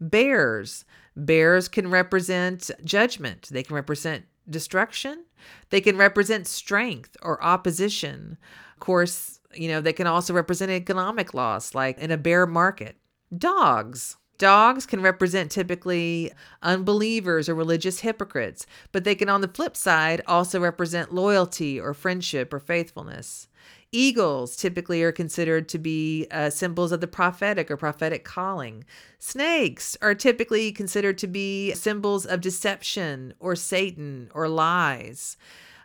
Bears. 0.00 0.86
Bears 1.14 1.68
can 1.68 1.90
represent 1.90 2.70
judgment, 2.82 3.50
they 3.50 3.62
can 3.62 3.76
represent 3.76 4.24
destruction, 4.48 5.24
they 5.70 5.80
can 5.80 5.96
represent 5.96 6.46
strength 6.46 7.16
or 7.22 7.42
opposition. 7.42 8.38
Of 8.74 8.80
course, 8.80 9.40
you 9.54 9.68
know, 9.68 9.80
they 9.80 9.92
can 9.92 10.06
also 10.06 10.34
represent 10.34 10.70
economic 10.70 11.34
loss, 11.34 11.74
like 11.74 11.98
in 11.98 12.10
a 12.10 12.16
bear 12.16 12.46
market. 12.46 12.96
Dogs. 13.36 14.16
Dogs 14.36 14.84
can 14.84 15.00
represent 15.00 15.52
typically 15.52 16.32
unbelievers 16.60 17.48
or 17.48 17.54
religious 17.54 18.00
hypocrites, 18.00 18.66
but 18.90 19.04
they 19.04 19.14
can, 19.14 19.28
on 19.28 19.42
the 19.42 19.48
flip 19.48 19.76
side, 19.76 20.22
also 20.26 20.60
represent 20.60 21.14
loyalty 21.14 21.80
or 21.80 21.94
friendship 21.94 22.52
or 22.52 22.58
faithfulness. 22.58 23.48
Eagles 23.94 24.56
typically 24.56 25.04
are 25.04 25.12
considered 25.12 25.68
to 25.68 25.78
be 25.78 26.26
uh, 26.32 26.50
symbols 26.50 26.90
of 26.90 27.00
the 27.00 27.06
prophetic 27.06 27.70
or 27.70 27.76
prophetic 27.76 28.24
calling. 28.24 28.84
Snakes 29.20 29.96
are 30.02 30.16
typically 30.16 30.72
considered 30.72 31.16
to 31.18 31.28
be 31.28 31.72
symbols 31.74 32.26
of 32.26 32.40
deception 32.40 33.34
or 33.38 33.54
Satan 33.54 34.32
or 34.34 34.48
lies. 34.48 35.36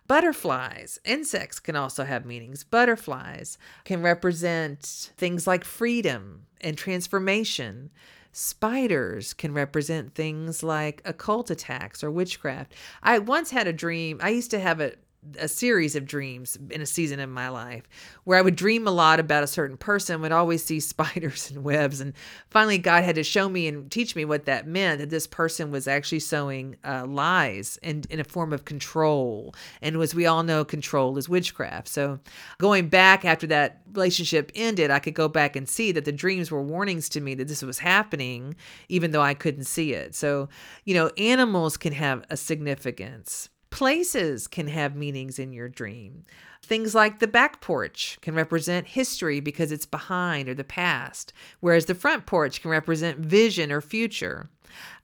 Butterflies, 0.07 0.97
insects 1.05 1.59
can 1.59 1.75
also 1.75 2.03
have 2.03 2.25
meanings. 2.25 2.63
Butterflies 2.63 3.59
can 3.85 4.01
represent 4.01 5.11
things 5.15 5.45
like 5.45 5.63
freedom 5.63 6.47
and 6.61 6.75
transformation. 6.75 7.91
Spiders 8.31 9.33
can 9.33 9.53
represent 9.53 10.15
things 10.15 10.63
like 10.63 11.03
occult 11.05 11.51
attacks 11.51 12.03
or 12.03 12.09
witchcraft. 12.09 12.73
I 13.03 13.19
once 13.19 13.51
had 13.51 13.67
a 13.67 13.73
dream. 13.73 14.17
I 14.19 14.29
used 14.29 14.49
to 14.49 14.59
have 14.59 14.81
a 14.81 14.93
a 15.37 15.47
series 15.47 15.95
of 15.95 16.05
dreams 16.05 16.57
in 16.69 16.81
a 16.81 16.85
season 16.85 17.19
of 17.19 17.29
my 17.29 17.49
life 17.49 17.83
where 18.23 18.37
I 18.37 18.41
would 18.41 18.55
dream 18.55 18.87
a 18.87 18.91
lot 18.91 19.19
about 19.19 19.43
a 19.43 19.47
certain 19.47 19.75
person, 19.75 20.21
would 20.21 20.31
always 20.31 20.63
see 20.63 20.79
spiders 20.79 21.51
and 21.51 21.63
webs. 21.63 21.99
And 21.99 22.13
finally, 22.49 22.77
God 22.77 23.03
had 23.03 23.15
to 23.15 23.23
show 23.23 23.49
me 23.49 23.67
and 23.67 23.91
teach 23.91 24.15
me 24.15 24.25
what 24.25 24.45
that 24.45 24.67
meant 24.67 24.99
that 24.99 25.09
this 25.09 25.27
person 25.27 25.71
was 25.71 25.87
actually 25.87 26.19
sowing 26.19 26.77
uh, 26.85 27.05
lies 27.05 27.77
and 27.83 28.05
in 28.09 28.19
a 28.19 28.23
form 28.23 28.53
of 28.53 28.65
control. 28.65 29.53
And 29.81 29.95
as 29.97 30.15
we 30.15 30.25
all 30.25 30.43
know, 30.43 30.63
control 30.63 31.17
is 31.17 31.27
witchcraft. 31.27 31.87
So 31.87 32.19
going 32.57 32.87
back 32.89 33.25
after 33.25 33.47
that 33.47 33.81
relationship 33.93 34.51
ended, 34.55 34.91
I 34.91 34.99
could 34.99 35.15
go 35.15 35.27
back 35.27 35.55
and 35.55 35.67
see 35.67 35.91
that 35.91 36.05
the 36.05 36.11
dreams 36.11 36.49
were 36.49 36.63
warnings 36.63 37.09
to 37.09 37.21
me 37.21 37.35
that 37.35 37.47
this 37.47 37.61
was 37.61 37.79
happening, 37.79 38.55
even 38.87 39.11
though 39.11 39.21
I 39.21 39.33
couldn't 39.33 39.65
see 39.65 39.93
it. 39.93 40.15
So, 40.15 40.49
you 40.85 40.93
know, 40.93 41.11
animals 41.17 41.77
can 41.77 41.93
have 41.93 42.23
a 42.29 42.37
significance. 42.37 43.49
Places 43.69 44.47
can 44.47 44.67
have 44.67 44.95
meanings 44.95 45.39
in 45.39 45.53
your 45.53 45.69
dream. 45.69 46.25
Things 46.61 46.93
like 46.93 47.19
the 47.19 47.27
back 47.27 47.61
porch 47.61 48.17
can 48.21 48.35
represent 48.35 48.87
history 48.87 49.39
because 49.39 49.71
it's 49.71 49.85
behind 49.85 50.49
or 50.49 50.53
the 50.53 50.63
past, 50.63 51.33
whereas 51.59 51.85
the 51.85 51.95
front 51.95 52.25
porch 52.25 52.61
can 52.61 52.71
represent 52.71 53.19
vision 53.19 53.71
or 53.71 53.81
future. 53.81 54.49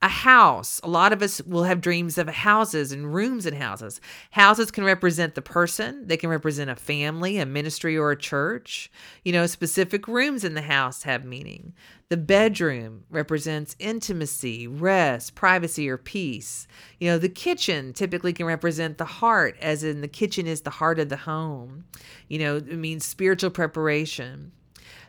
A 0.02 0.08
house, 0.08 0.80
a 0.84 0.88
lot 0.88 1.14
of 1.14 1.22
us 1.22 1.42
will 1.42 1.64
have 1.64 1.82
dreams 1.82 2.18
of 2.18 2.28
houses 2.28 2.92
and 2.92 3.14
rooms 3.14 3.46
in 3.46 3.56
houses. 3.56 4.00
Houses 4.32 4.72
can 4.72 4.84
represent 4.84 5.36
the 5.36 5.42
person, 5.42 6.08
they 6.08 6.18
can 6.18 6.30
represent 6.30 6.70
a 6.70 6.76
family, 6.76 7.38
a 7.38 7.46
ministry, 7.46 7.98
or 7.98 8.12
a 8.12 8.18
church. 8.18 8.92
You 9.24 9.34
know, 9.34 9.46
specific 9.48 10.08
rooms 10.08 10.44
in 10.44 10.54
the 10.54 10.62
house 10.62 11.04
have 11.04 11.26
meaning. 11.26 11.74
The 12.10 12.18
bedroom 12.18 13.04
represents 13.10 13.76
intimacy, 13.80 14.68
rest, 14.68 15.34
privacy, 15.34 15.90
or 15.90 15.98
peace. 15.98 16.68
You 17.00 17.10
know, 17.10 17.18
the 17.18 17.30
kitchen 17.30 17.94
typically 17.94 18.32
can 18.32 18.46
represent 18.46 19.00
the 19.00 19.06
heart, 19.06 19.58
as 19.60 19.84
in 19.84 20.02
the 20.02 20.08
kitchen 20.08 20.46
is 20.46 20.62
the 20.62 20.70
heart 20.70 21.00
of 21.00 21.10
the 21.10 21.18
home. 21.18 21.86
You 22.28 22.40
know, 22.40 22.58
it 22.58 22.78
means 22.78 23.06
spiritual 23.06 23.50
preparation. 23.50 24.52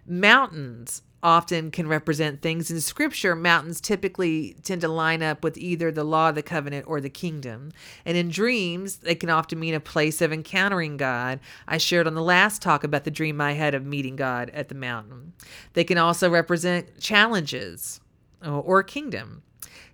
Mountains 0.07 1.03
often 1.23 1.73
can 1.73 1.89
represent 1.89 2.41
things 2.41 2.71
in 2.71 2.81
scripture. 2.81 3.35
Mountains 3.35 3.81
typically 3.81 4.57
tend 4.63 4.81
to 4.83 4.89
line 4.89 5.23
up 5.23 5.43
with 5.43 5.59
either 5.59 5.91
the 5.91 6.05
law 6.05 6.29
of 6.29 6.37
the 6.37 6.43
covenant 6.43 6.87
or 6.87 7.01
the 7.01 7.11
kingdom. 7.11 7.73
And 8.05 8.17
in 8.17 8.29
dreams 8.29 8.99
they 8.99 9.17
can 9.17 9.31
often 9.31 9.59
mean 9.59 9.75
a 9.75 9.81
place 9.81 10.21
of 10.21 10.33
encountering 10.33 10.97
god. 10.97 11.41
I 11.67 11.79
shared 11.79 12.07
on 12.07 12.15
the 12.15 12.23
last 12.23 12.63
talk 12.63 12.85
about 12.85 13.05
the 13.05 13.11
dream 13.11 13.41
i 13.41 13.53
had 13.53 13.75
of 13.75 13.85
meeting 13.85 14.15
god 14.15 14.51
at 14.51 14.69
the 14.69 14.77
mountain. 14.77 15.33
They 15.73 15.83
can 15.85 15.99
also 15.99 16.31
represent 16.31 17.01
challenges 17.01 18.01
uh, 18.45 18.61
or 18.61 18.85
kingdom. 18.85 19.43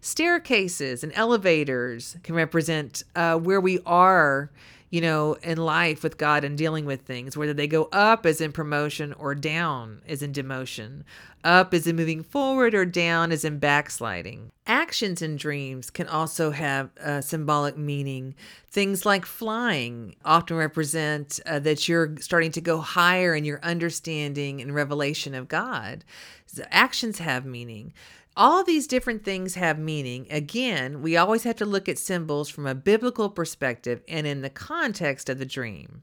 Staircases 0.03 1.03
and 1.03 1.13
elevators 1.15 2.17
can 2.25 2.35
represent 2.35 3.05
uh, 3.15 3.39
where 3.39 3.61
we 3.61 3.79
are 3.87 4.51
you 4.93 5.01
know, 5.01 5.33
in 5.43 5.57
life 5.57 6.03
with 6.03 6.19
God 6.19 6.45
and 6.45 6.57
dealing 6.57 6.85
with 6.85 7.01
things, 7.01 7.35
whether 7.35 7.55
they 7.55 7.67
go 7.67 7.89
up 7.93 8.27
as 8.27 8.43
in 8.43 8.53
promotion 8.53 9.15
or 9.15 9.35
down 9.35 10.03
as 10.07 10.23
in 10.23 10.35
demotion, 10.35 11.03
up 11.43 11.73
as 11.73 11.87
in 11.87 11.97
moving 11.97 12.23
forward 12.23 12.75
or 12.75 12.85
down 12.85 13.33
as 13.33 13.43
in 13.43 13.59
backsliding. 13.59 14.53
Actions 14.67 15.23
and 15.23 15.39
dreams 15.39 15.89
can 15.89 16.07
also 16.07 16.51
have 16.51 16.91
symbolic 17.23 17.79
meaning. 17.79 18.35
Things 18.69 19.07
like 19.07 19.25
flying 19.25 20.15
often 20.27 20.59
represent 20.59 21.41
uh, 21.47 21.59
that 21.61 21.89
you're 21.89 22.19
starting 22.19 22.53
to 22.53 22.61
go 22.61 22.79
higher 22.79 23.35
in 23.35 23.47
your 23.47 23.61
understanding 23.63 24.61
and 24.61 24.75
revelation 24.75 25.35
of 25.35 25.49
God. 25.49 26.05
So 26.45 26.65
actions 26.71 27.19
have 27.19 27.47
meaning 27.47 27.95
all 28.37 28.65
these 28.65 28.87
different 28.87 29.25
things 29.25 29.55
have 29.55 29.79
meaning. 29.79 30.27
Again, 30.31 31.03
we 31.03 31.17
always 31.17 31.45
have 31.45 31.57
to 31.57 31.67
look 31.67 31.89
at 31.89 31.99
symbols 31.99 32.49
from 32.49 32.67
a 32.67 32.75
biblical 32.75 33.29
perspective 33.29 34.03
and 34.09 34.27
in 34.27 34.43
the 34.43 34.51
context 34.51 35.29
of 35.29 35.39
the 35.39 35.47
dream. 35.47 36.03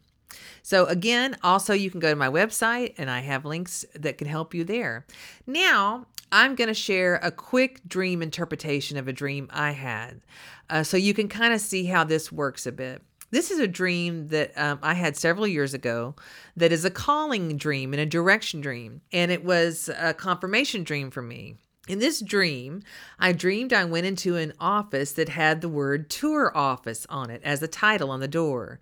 So, 0.62 0.86
again, 0.86 1.38
also 1.44 1.74
you 1.74 1.90
can 1.90 2.00
go 2.00 2.10
to 2.10 2.16
my 2.16 2.30
website 2.30 2.94
and 2.98 3.10
I 3.10 3.22
have 3.22 3.46
links 3.46 3.86
that 3.96 4.18
can 4.18 4.28
help 4.28 4.54
you 4.54 4.64
there. 4.64 5.06
Now, 5.48 6.06
I'm 6.32 6.56
going 6.56 6.68
to 6.68 6.74
share 6.76 7.16
a 7.16 7.32
quick 7.32 7.82
dream 7.88 8.22
interpretation 8.22 8.98
of 8.98 9.08
a 9.08 9.14
dream 9.14 9.48
I 9.52 9.72
had 9.72 10.22
uh, 10.70 10.84
so 10.84 10.98
you 10.98 11.14
can 11.14 11.28
kind 11.28 11.54
of 11.54 11.62
see 11.62 11.86
how 11.86 12.04
this 12.04 12.32
works 12.32 12.68
a 12.68 12.72
bit. 12.72 13.02
This 13.32 13.52
is 13.52 13.60
a 13.60 13.68
dream 13.68 14.30
that 14.30 14.58
um, 14.58 14.80
I 14.82 14.94
had 14.96 15.16
several 15.16 15.48
years 15.48 15.74
ago 15.74 16.16
that 16.56 16.72
is 16.72 16.84
a 16.84 16.90
calling 16.90 17.58
dream 17.58 17.94
and 17.94 18.02
a 18.02 18.06
direction 18.06 18.60
dream. 18.62 19.02
And 19.12 19.32
it 19.32 19.44
was 19.44 19.90
a 19.98 20.14
confirmation 20.14 20.84
dream 20.84 21.12
for 21.12 21.22
me. 21.22 21.56
In 21.90 21.98
this 21.98 22.22
dream, 22.22 22.84
I 23.18 23.32
dreamed 23.32 23.74
I 23.74 23.84
went 23.84 24.06
into 24.06 24.36
an 24.36 24.54
office 24.60 25.12
that 25.14 25.30
had 25.30 25.62
the 25.62 25.68
word 25.68 26.08
tour 26.08 26.56
office 26.56 27.08
on 27.10 27.32
it 27.32 27.42
as 27.44 27.64
a 27.64 27.68
title 27.68 28.12
on 28.12 28.20
the 28.20 28.28
door. 28.28 28.80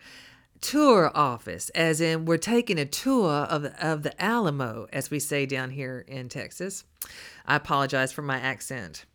Tour 0.59 1.09
office, 1.15 1.69
as 1.69 2.01
in 2.01 2.25
we're 2.25 2.37
taking 2.37 2.77
a 2.77 2.85
tour 2.85 3.31
of 3.31 3.61
the, 3.61 3.87
of 3.87 4.03
the 4.03 4.21
Alamo, 4.21 4.87
as 4.91 5.09
we 5.09 5.19
say 5.19 5.45
down 5.45 5.69
here 5.69 6.03
in 6.05 6.27
Texas. 6.27 6.83
I 7.45 7.55
apologize 7.55 8.11
for 8.11 8.23
my 8.23 8.41
accent. 8.41 9.05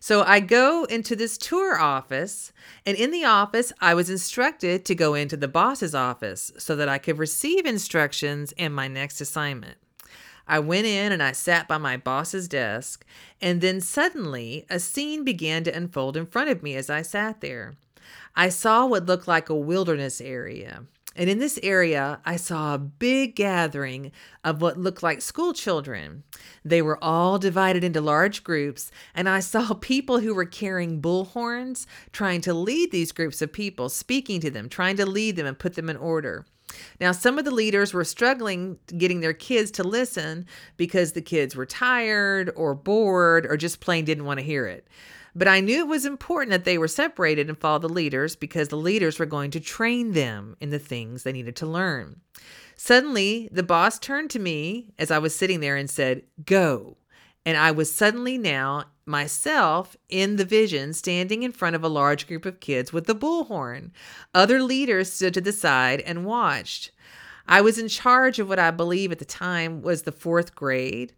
So 0.00 0.24
I 0.24 0.40
go 0.40 0.82
into 0.86 1.14
this 1.14 1.38
tour 1.38 1.78
office, 1.78 2.52
and 2.84 2.96
in 2.96 3.12
the 3.12 3.24
office, 3.24 3.72
I 3.80 3.94
was 3.94 4.10
instructed 4.10 4.84
to 4.86 4.96
go 4.96 5.14
into 5.14 5.36
the 5.36 5.46
boss's 5.46 5.94
office 5.94 6.50
so 6.58 6.74
that 6.74 6.88
I 6.88 6.98
could 6.98 7.18
receive 7.18 7.66
instructions 7.66 8.50
in 8.56 8.72
my 8.72 8.88
next 8.88 9.20
assignment. 9.20 9.78
I 10.48 10.58
went 10.58 10.86
in 10.86 11.12
and 11.12 11.22
I 11.22 11.32
sat 11.32 11.68
by 11.68 11.78
my 11.78 11.96
boss's 11.98 12.48
desk, 12.48 13.04
and 13.40 13.60
then 13.60 13.80
suddenly 13.80 14.64
a 14.70 14.80
scene 14.80 15.22
began 15.22 15.62
to 15.64 15.76
unfold 15.76 16.16
in 16.16 16.26
front 16.26 16.48
of 16.48 16.62
me 16.62 16.74
as 16.74 16.88
I 16.88 17.02
sat 17.02 17.40
there. 17.42 17.76
I 18.34 18.48
saw 18.48 18.86
what 18.86 19.06
looked 19.06 19.28
like 19.28 19.50
a 19.50 19.54
wilderness 19.54 20.20
area. 20.20 20.84
And 21.18 21.28
in 21.28 21.40
this 21.40 21.58
area, 21.64 22.20
I 22.24 22.36
saw 22.36 22.74
a 22.74 22.78
big 22.78 23.34
gathering 23.34 24.12
of 24.44 24.62
what 24.62 24.78
looked 24.78 25.02
like 25.02 25.20
school 25.20 25.52
children. 25.52 26.22
They 26.64 26.80
were 26.80 27.02
all 27.02 27.40
divided 27.40 27.82
into 27.82 28.00
large 28.00 28.44
groups, 28.44 28.92
and 29.16 29.28
I 29.28 29.40
saw 29.40 29.74
people 29.80 30.20
who 30.20 30.32
were 30.32 30.44
carrying 30.44 31.02
bullhorns 31.02 31.86
trying 32.12 32.40
to 32.42 32.54
lead 32.54 32.92
these 32.92 33.10
groups 33.10 33.42
of 33.42 33.52
people, 33.52 33.88
speaking 33.88 34.40
to 34.42 34.50
them, 34.50 34.68
trying 34.68 34.96
to 34.96 35.06
lead 35.06 35.34
them 35.34 35.46
and 35.46 35.58
put 35.58 35.74
them 35.74 35.90
in 35.90 35.96
order. 35.96 36.46
Now, 37.00 37.12
some 37.12 37.38
of 37.38 37.44
the 37.44 37.50
leaders 37.50 37.94
were 37.94 38.04
struggling 38.04 38.78
getting 38.96 39.20
their 39.20 39.32
kids 39.32 39.70
to 39.72 39.84
listen 39.84 40.46
because 40.76 41.12
the 41.12 41.22
kids 41.22 41.56
were 41.56 41.66
tired 41.66 42.50
or 42.56 42.74
bored 42.74 43.46
or 43.46 43.56
just 43.56 43.80
plain 43.80 44.04
didn't 44.04 44.24
want 44.24 44.40
to 44.40 44.46
hear 44.46 44.66
it. 44.66 44.86
But 45.34 45.48
I 45.48 45.60
knew 45.60 45.78
it 45.78 45.86
was 45.86 46.04
important 46.04 46.50
that 46.50 46.64
they 46.64 46.78
were 46.78 46.88
separated 46.88 47.48
and 47.48 47.58
follow 47.58 47.78
the 47.78 47.88
leaders 47.88 48.34
because 48.34 48.68
the 48.68 48.76
leaders 48.76 49.18
were 49.18 49.26
going 49.26 49.50
to 49.52 49.60
train 49.60 50.12
them 50.12 50.56
in 50.60 50.70
the 50.70 50.78
things 50.78 51.22
they 51.22 51.32
needed 51.32 51.54
to 51.56 51.66
learn. 51.66 52.20
Suddenly, 52.76 53.48
the 53.52 53.62
boss 53.62 53.98
turned 53.98 54.30
to 54.30 54.38
me 54.38 54.92
as 54.98 55.10
I 55.10 55.18
was 55.18 55.34
sitting 55.34 55.60
there 55.60 55.76
and 55.76 55.88
said, 55.88 56.22
Go. 56.44 56.96
and 57.44 57.56
I 57.56 57.70
was 57.70 57.92
suddenly 57.92 58.36
now 58.36 58.84
myself 59.08 59.96
in 60.08 60.36
the 60.36 60.44
vision 60.44 60.92
standing 60.92 61.42
in 61.42 61.52
front 61.52 61.74
of 61.74 61.82
a 61.82 61.88
large 61.88 62.26
group 62.28 62.46
of 62.46 62.60
kids 62.60 62.92
with 62.92 63.06
the 63.06 63.14
bullhorn. 63.14 63.90
Other 64.34 64.62
leaders 64.62 65.12
stood 65.12 65.34
to 65.34 65.40
the 65.40 65.52
side 65.52 66.00
and 66.02 66.24
watched. 66.24 66.92
I 67.46 67.62
was 67.62 67.78
in 67.78 67.88
charge 67.88 68.38
of 68.38 68.48
what 68.48 68.58
I 68.58 68.70
believe 68.70 69.10
at 69.10 69.18
the 69.18 69.24
time 69.24 69.80
was 69.80 70.02
the 70.02 70.12
fourth 70.12 70.54
grade. 70.54 71.14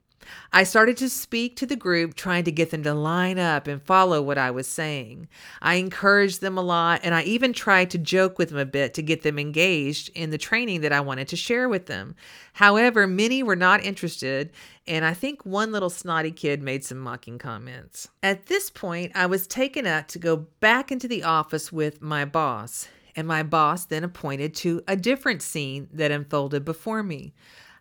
I 0.52 0.64
started 0.64 0.96
to 0.98 1.08
speak 1.08 1.56
to 1.56 1.66
the 1.66 1.76
group, 1.76 2.14
trying 2.14 2.44
to 2.44 2.52
get 2.52 2.70
them 2.70 2.82
to 2.82 2.94
line 2.94 3.38
up 3.38 3.66
and 3.66 3.82
follow 3.82 4.20
what 4.20 4.38
I 4.38 4.50
was 4.50 4.66
saying. 4.66 5.28
I 5.62 5.74
encouraged 5.74 6.40
them 6.40 6.58
a 6.58 6.62
lot, 6.62 7.00
and 7.04 7.14
I 7.14 7.22
even 7.22 7.52
tried 7.52 7.90
to 7.90 7.98
joke 7.98 8.38
with 8.38 8.50
them 8.50 8.58
a 8.58 8.64
bit 8.64 8.94
to 8.94 9.02
get 9.02 9.22
them 9.22 9.38
engaged 9.38 10.10
in 10.14 10.30
the 10.30 10.38
training 10.38 10.80
that 10.80 10.92
I 10.92 11.00
wanted 11.00 11.28
to 11.28 11.36
share 11.36 11.68
with 11.68 11.86
them. 11.86 12.16
However, 12.54 13.06
many 13.06 13.42
were 13.42 13.56
not 13.56 13.84
interested, 13.84 14.50
and 14.86 15.04
I 15.04 15.14
think 15.14 15.46
one 15.46 15.72
little 15.72 15.90
snotty 15.90 16.32
kid 16.32 16.62
made 16.62 16.84
some 16.84 16.98
mocking 16.98 17.38
comments. 17.38 18.08
At 18.22 18.46
this 18.46 18.70
point, 18.70 19.12
I 19.14 19.26
was 19.26 19.46
taken 19.46 19.86
up 19.86 20.08
to 20.08 20.18
go 20.18 20.36
back 20.58 20.90
into 20.90 21.06
the 21.06 21.22
office 21.22 21.72
with 21.72 22.02
my 22.02 22.24
boss, 22.24 22.88
and 23.14 23.26
my 23.26 23.42
boss 23.42 23.84
then 23.84 24.04
appointed 24.04 24.54
to 24.56 24.82
a 24.88 24.96
different 24.96 25.42
scene 25.42 25.88
that 25.92 26.10
unfolded 26.10 26.64
before 26.64 27.02
me. 27.02 27.34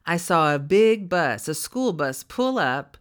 I 0.09 0.17
saw 0.17 0.55
a 0.55 0.57
big 0.57 1.07
bus, 1.07 1.47
a 1.47 1.53
school 1.53 1.93
bus, 1.93 2.23
pull 2.23 2.57
up 2.57 2.97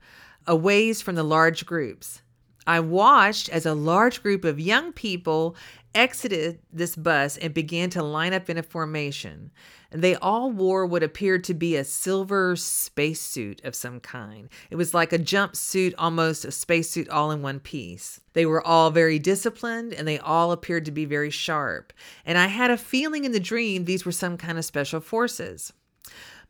a 0.46 0.54
ways 0.54 1.00
from 1.00 1.14
the 1.14 1.22
large 1.22 1.64
groups. 1.64 2.20
I 2.66 2.80
watched 2.80 3.48
as 3.48 3.64
a 3.64 3.72
large 3.72 4.22
group 4.22 4.44
of 4.44 4.60
young 4.60 4.92
people 4.92 5.56
exited 5.94 6.58
this 6.70 6.96
bus 6.96 7.38
and 7.38 7.54
began 7.54 7.88
to 7.90 8.02
line 8.02 8.34
up 8.34 8.50
in 8.50 8.58
a 8.58 8.62
formation. 8.62 9.50
They 9.90 10.16
all 10.16 10.50
wore 10.50 10.84
what 10.84 11.02
appeared 11.02 11.44
to 11.44 11.54
be 11.54 11.76
a 11.76 11.82
silver 11.82 12.56
spacesuit 12.56 13.64
of 13.64 13.74
some 13.74 14.00
kind. 14.00 14.50
It 14.70 14.76
was 14.76 14.92
like 14.92 15.14
a 15.14 15.18
jumpsuit, 15.18 15.94
almost 15.96 16.44
a 16.44 16.50
spacesuit, 16.50 17.08
all 17.08 17.30
in 17.30 17.40
one 17.40 17.60
piece. 17.60 18.20
They 18.34 18.44
were 18.44 18.66
all 18.66 18.90
very 18.90 19.18
disciplined 19.18 19.94
and 19.94 20.06
they 20.06 20.18
all 20.18 20.52
appeared 20.52 20.84
to 20.84 20.92
be 20.92 21.06
very 21.06 21.30
sharp. 21.30 21.94
And 22.26 22.36
I 22.36 22.48
had 22.48 22.70
a 22.70 22.76
feeling 22.76 23.24
in 23.24 23.32
the 23.32 23.40
dream 23.40 23.86
these 23.86 24.04
were 24.04 24.12
some 24.12 24.36
kind 24.36 24.58
of 24.58 24.66
special 24.66 25.00
forces. 25.00 25.72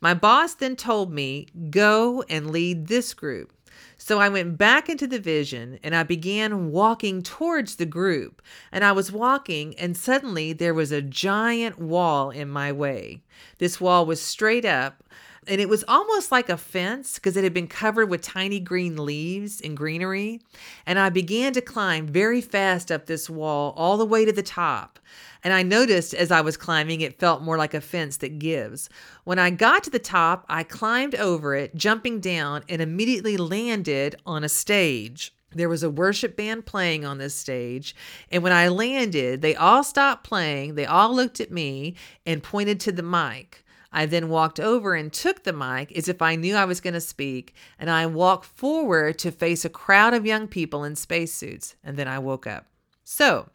My 0.00 0.14
boss 0.14 0.54
then 0.54 0.76
told 0.76 1.12
me, 1.12 1.48
go 1.70 2.22
and 2.28 2.50
lead 2.50 2.86
this 2.86 3.14
group. 3.14 3.52
So 3.96 4.20
I 4.20 4.28
went 4.28 4.56
back 4.56 4.88
into 4.88 5.06
the 5.06 5.18
vision 5.18 5.78
and 5.82 5.94
I 5.94 6.04
began 6.04 6.70
walking 6.70 7.22
towards 7.22 7.76
the 7.76 7.86
group. 7.86 8.40
And 8.70 8.84
I 8.84 8.92
was 8.92 9.10
walking, 9.10 9.76
and 9.78 9.96
suddenly 9.96 10.52
there 10.52 10.74
was 10.74 10.92
a 10.92 11.02
giant 11.02 11.78
wall 11.78 12.30
in 12.30 12.48
my 12.48 12.70
way. 12.70 13.22
This 13.58 13.80
wall 13.80 14.06
was 14.06 14.22
straight 14.22 14.64
up, 14.64 15.02
and 15.48 15.60
it 15.60 15.68
was 15.68 15.84
almost 15.88 16.30
like 16.30 16.48
a 16.48 16.56
fence 16.56 17.14
because 17.14 17.36
it 17.36 17.44
had 17.44 17.54
been 17.54 17.66
covered 17.66 18.10
with 18.10 18.22
tiny 18.22 18.60
green 18.60 18.96
leaves 18.96 19.60
and 19.60 19.76
greenery. 19.76 20.40
And 20.86 20.98
I 20.98 21.08
began 21.08 21.52
to 21.54 21.60
climb 21.60 22.06
very 22.06 22.40
fast 22.40 22.92
up 22.92 23.06
this 23.06 23.30
wall 23.30 23.74
all 23.76 23.96
the 23.96 24.04
way 24.04 24.24
to 24.24 24.32
the 24.32 24.42
top. 24.42 24.98
And 25.42 25.52
I 25.52 25.62
noticed 25.62 26.14
as 26.14 26.30
I 26.30 26.40
was 26.40 26.56
climbing, 26.56 27.00
it 27.00 27.18
felt 27.18 27.42
more 27.42 27.56
like 27.56 27.74
a 27.74 27.80
fence 27.80 28.18
that 28.18 28.38
gives. 28.38 28.90
When 29.24 29.38
I 29.38 29.50
got 29.50 29.84
to 29.84 29.90
the 29.90 29.98
top, 29.98 30.44
I 30.48 30.62
climbed 30.62 31.14
over 31.14 31.54
it, 31.54 31.74
jumping 31.74 32.20
down, 32.20 32.64
and 32.68 32.82
immediately 32.82 33.36
landed 33.36 34.16
on 34.26 34.44
a 34.44 34.48
stage. 34.48 35.32
There 35.54 35.68
was 35.68 35.82
a 35.82 35.90
worship 35.90 36.36
band 36.36 36.66
playing 36.66 37.04
on 37.04 37.18
this 37.18 37.34
stage. 37.34 37.96
And 38.30 38.42
when 38.42 38.52
I 38.52 38.68
landed, 38.68 39.40
they 39.40 39.56
all 39.56 39.82
stopped 39.82 40.24
playing. 40.24 40.74
They 40.74 40.84
all 40.84 41.14
looked 41.14 41.40
at 41.40 41.50
me 41.50 41.94
and 42.26 42.42
pointed 42.42 42.80
to 42.80 42.92
the 42.92 43.02
mic. 43.02 43.64
I 43.92 44.06
then 44.06 44.28
walked 44.28 44.60
over 44.60 44.94
and 44.94 45.12
took 45.12 45.44
the 45.44 45.52
mic 45.52 45.96
as 45.96 46.08
if 46.08 46.20
I 46.20 46.36
knew 46.36 46.54
I 46.54 46.64
was 46.66 46.80
going 46.80 46.94
to 46.94 47.00
speak, 47.00 47.54
and 47.78 47.90
I 47.90 48.06
walked 48.06 48.44
forward 48.44 49.18
to 49.20 49.30
face 49.30 49.64
a 49.64 49.70
crowd 49.70 50.14
of 50.14 50.26
young 50.26 50.46
people 50.46 50.84
in 50.84 50.94
spacesuits, 50.96 51.74
and 51.82 51.96
then 51.96 52.08
I 52.08 52.18
woke 52.18 52.46
up. 52.46 52.66
So, 53.04 53.48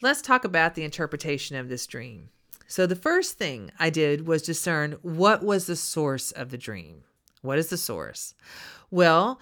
let's 0.00 0.22
talk 0.22 0.44
about 0.44 0.74
the 0.74 0.84
interpretation 0.84 1.56
of 1.56 1.68
this 1.68 1.86
dream. 1.86 2.28
So, 2.68 2.86
the 2.86 2.94
first 2.94 3.36
thing 3.36 3.72
I 3.78 3.90
did 3.90 4.26
was 4.26 4.42
discern 4.42 4.92
what 5.02 5.42
was 5.42 5.66
the 5.66 5.76
source 5.76 6.30
of 6.30 6.50
the 6.50 6.58
dream. 6.58 7.02
What 7.42 7.58
is 7.58 7.70
the 7.70 7.76
source? 7.76 8.34
Well, 8.90 9.40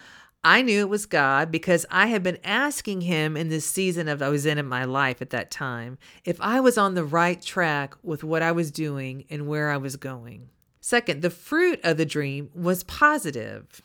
I 0.50 0.62
knew 0.62 0.80
it 0.80 0.88
was 0.88 1.04
God 1.04 1.52
because 1.52 1.84
I 1.90 2.06
had 2.06 2.22
been 2.22 2.38
asking 2.42 3.02
him 3.02 3.36
in 3.36 3.50
this 3.50 3.66
season 3.66 4.08
of 4.08 4.22
I 4.22 4.30
was 4.30 4.46
in 4.46 4.56
in 4.56 4.64
my 4.64 4.84
life 4.84 5.20
at 5.20 5.28
that 5.28 5.50
time 5.50 5.98
if 6.24 6.40
I 6.40 6.58
was 6.58 6.78
on 6.78 6.94
the 6.94 7.04
right 7.04 7.38
track 7.42 7.94
with 8.02 8.24
what 8.24 8.40
I 8.40 8.52
was 8.52 8.70
doing 8.70 9.26
and 9.28 9.46
where 9.46 9.70
I 9.70 9.76
was 9.76 9.96
going. 9.96 10.48
Second, 10.80 11.20
the 11.20 11.28
fruit 11.28 11.80
of 11.84 11.98
the 11.98 12.06
dream 12.06 12.48
was 12.54 12.82
positive. 12.84 13.82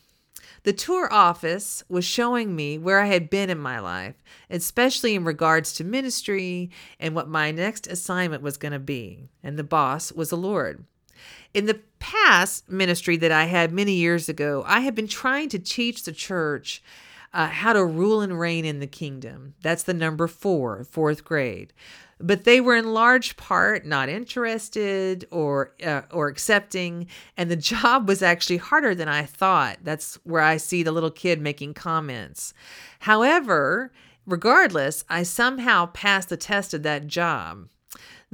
The 0.63 0.71
tour 0.71 1.12
office 1.12 1.84
was 1.89 2.06
showing 2.06 2.56
me 2.56 2.78
where 2.78 3.02
I 3.02 3.08
had 3.08 3.30
been 3.30 3.49
in 3.49 3.60
my 3.60 3.82
life, 3.82 4.15
especially 4.49 5.15
in 5.15 5.26
regards 5.26 5.73
to 5.73 5.84
ministry 5.84 6.71
and 6.97 7.13
what 7.13 7.28
my 7.28 7.52
next 7.52 7.88
assignment 7.88 8.41
was 8.41 8.56
going 8.56 8.71
to 8.71 8.80
be. 8.80 9.28
And 9.43 9.60
the 9.60 9.65
boss 9.65 10.13
was 10.13 10.30
the 10.30 10.38
Lord. 10.38 10.86
In 11.53 11.67
the 11.67 11.79
past 11.99 12.69
ministry 12.69 13.15
that 13.17 13.31
I 13.31 13.45
had 13.45 13.71
many 13.71 13.93
years 13.93 14.27
ago, 14.27 14.63
I 14.65 14.79
had 14.81 14.95
been 14.95 15.07
trying 15.07 15.49
to 15.49 15.59
teach 15.59 16.03
the 16.03 16.11
church 16.11 16.81
uh, 17.33 17.47
how 17.47 17.73
to 17.73 17.85
rule 17.85 18.21
and 18.21 18.39
reign 18.39 18.65
in 18.65 18.79
the 18.79 18.87
kingdom. 18.87 19.55
That's 19.61 19.83
the 19.83 19.93
number 19.93 20.27
four, 20.27 20.83
fourth 20.83 21.23
grade. 21.23 21.73
But 22.19 22.43
they 22.43 22.61
were 22.61 22.75
in 22.75 22.93
large 22.93 23.35
part 23.37 23.85
not 23.85 24.07
interested 24.07 25.27
or 25.31 25.73
uh, 25.83 26.03
or 26.11 26.27
accepting, 26.27 27.07
and 27.35 27.49
the 27.51 27.55
job 27.73 28.07
was 28.07 28.21
actually 28.21 28.57
harder 28.57 28.95
than 28.95 29.09
I 29.09 29.23
thought. 29.23 29.79
That's 29.83 30.15
where 30.23 30.41
I 30.41 30.57
see 30.57 30.83
the 30.83 30.91
little 30.91 31.11
kid 31.11 31.41
making 31.41 31.73
comments. 31.73 32.53
However, 32.99 33.91
regardless, 34.25 35.03
I 35.09 35.23
somehow 35.23 35.87
passed 35.87 36.29
the 36.29 36.37
test 36.37 36.73
of 36.73 36.83
that 36.83 37.07
job. 37.07 37.67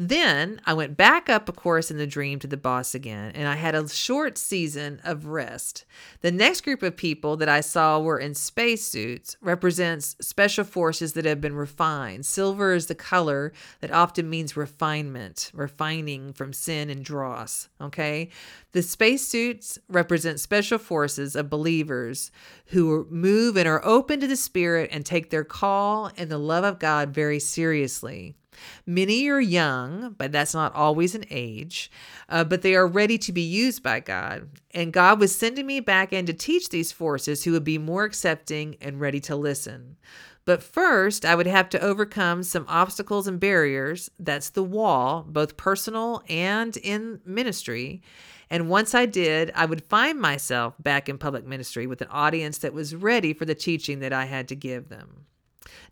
Then 0.01 0.61
I 0.65 0.71
went 0.75 0.95
back 0.95 1.29
up 1.29 1.49
of 1.49 1.57
course 1.57 1.91
in 1.91 1.97
the 1.97 2.07
dream 2.07 2.39
to 2.39 2.47
the 2.47 2.55
boss 2.55 2.95
again, 2.95 3.33
and 3.35 3.49
I 3.49 3.55
had 3.55 3.75
a 3.75 3.89
short 3.89 4.37
season 4.37 5.01
of 5.03 5.25
rest. 5.25 5.83
The 6.21 6.31
next 6.31 6.61
group 6.61 6.81
of 6.83 6.95
people 6.95 7.35
that 7.35 7.49
I 7.49 7.59
saw 7.59 7.99
were 7.99 8.17
in 8.17 8.33
spacesuits, 8.33 9.35
represents 9.41 10.15
special 10.21 10.63
forces 10.63 11.11
that 11.13 11.25
have 11.25 11.41
been 11.41 11.53
refined. 11.53 12.25
Silver 12.25 12.73
is 12.73 12.85
the 12.85 12.95
color 12.95 13.51
that 13.81 13.91
often 13.91 14.29
means 14.29 14.55
refinement, 14.55 15.51
refining 15.53 16.31
from 16.31 16.53
sin 16.53 16.89
and 16.89 17.03
dross. 17.03 17.67
Okay, 17.81 18.29
the 18.71 18.81
spacesuits 18.81 19.77
represent 19.89 20.39
special 20.39 20.77
forces 20.77 21.35
of 21.35 21.49
believers 21.49 22.31
who 22.67 23.05
move 23.09 23.57
and 23.57 23.67
are 23.67 23.85
open 23.85 24.21
to 24.21 24.27
the 24.27 24.37
Spirit 24.37 24.91
and 24.93 25.05
take 25.05 25.29
their 25.29 25.43
call 25.43 26.09
and 26.15 26.29
the 26.29 26.37
love 26.37 26.63
of 26.63 26.79
God 26.79 27.13
very 27.13 27.39
seriously. 27.39 28.37
Many 28.85 29.27
are 29.29 29.39
young, 29.39 30.15
but 30.17 30.31
that's 30.31 30.53
not 30.53 30.73
always 30.73 31.15
an 31.15 31.25
age, 31.29 31.91
uh, 32.27 32.43
but 32.43 32.61
they 32.61 32.75
are 32.75 32.87
ready 32.87 33.17
to 33.19 33.31
be 33.31 33.41
used 33.41 33.83
by 33.83 33.99
God. 33.99 34.49
And 34.73 34.93
God 34.93 35.19
was 35.19 35.35
sending 35.35 35.67
me 35.67 35.79
back 35.79 36.11
in 36.11 36.25
to 36.25 36.33
teach 36.33 36.69
these 36.69 36.91
forces 36.91 37.43
who 37.43 37.51
would 37.51 37.63
be 37.63 37.77
more 37.77 38.03
accepting 38.03 38.77
and 38.81 38.99
ready 38.99 39.19
to 39.21 39.35
listen. 39.35 39.97
But 40.45 40.63
first, 40.63 41.25
I 41.25 41.35
would 41.35 41.45
have 41.45 41.69
to 41.69 41.79
overcome 41.79 42.41
some 42.41 42.65
obstacles 42.67 43.27
and 43.27 43.39
barriers. 43.39 44.09
That's 44.17 44.49
the 44.49 44.63
wall, 44.63 45.23
both 45.27 45.57
personal 45.57 46.23
and 46.27 46.75
in 46.77 47.21
ministry. 47.23 48.01
And 48.49 48.67
once 48.69 48.95
I 48.95 49.05
did, 49.05 49.51
I 49.53 49.65
would 49.65 49.83
find 49.83 50.19
myself 50.19 50.73
back 50.79 51.07
in 51.07 51.19
public 51.19 51.45
ministry 51.45 51.85
with 51.85 52.01
an 52.01 52.07
audience 52.09 52.57
that 52.59 52.73
was 52.73 52.95
ready 52.95 53.33
for 53.33 53.45
the 53.45 53.53
teaching 53.53 53.99
that 53.99 54.13
I 54.13 54.25
had 54.25 54.47
to 54.47 54.55
give 54.55 54.89
them. 54.89 55.27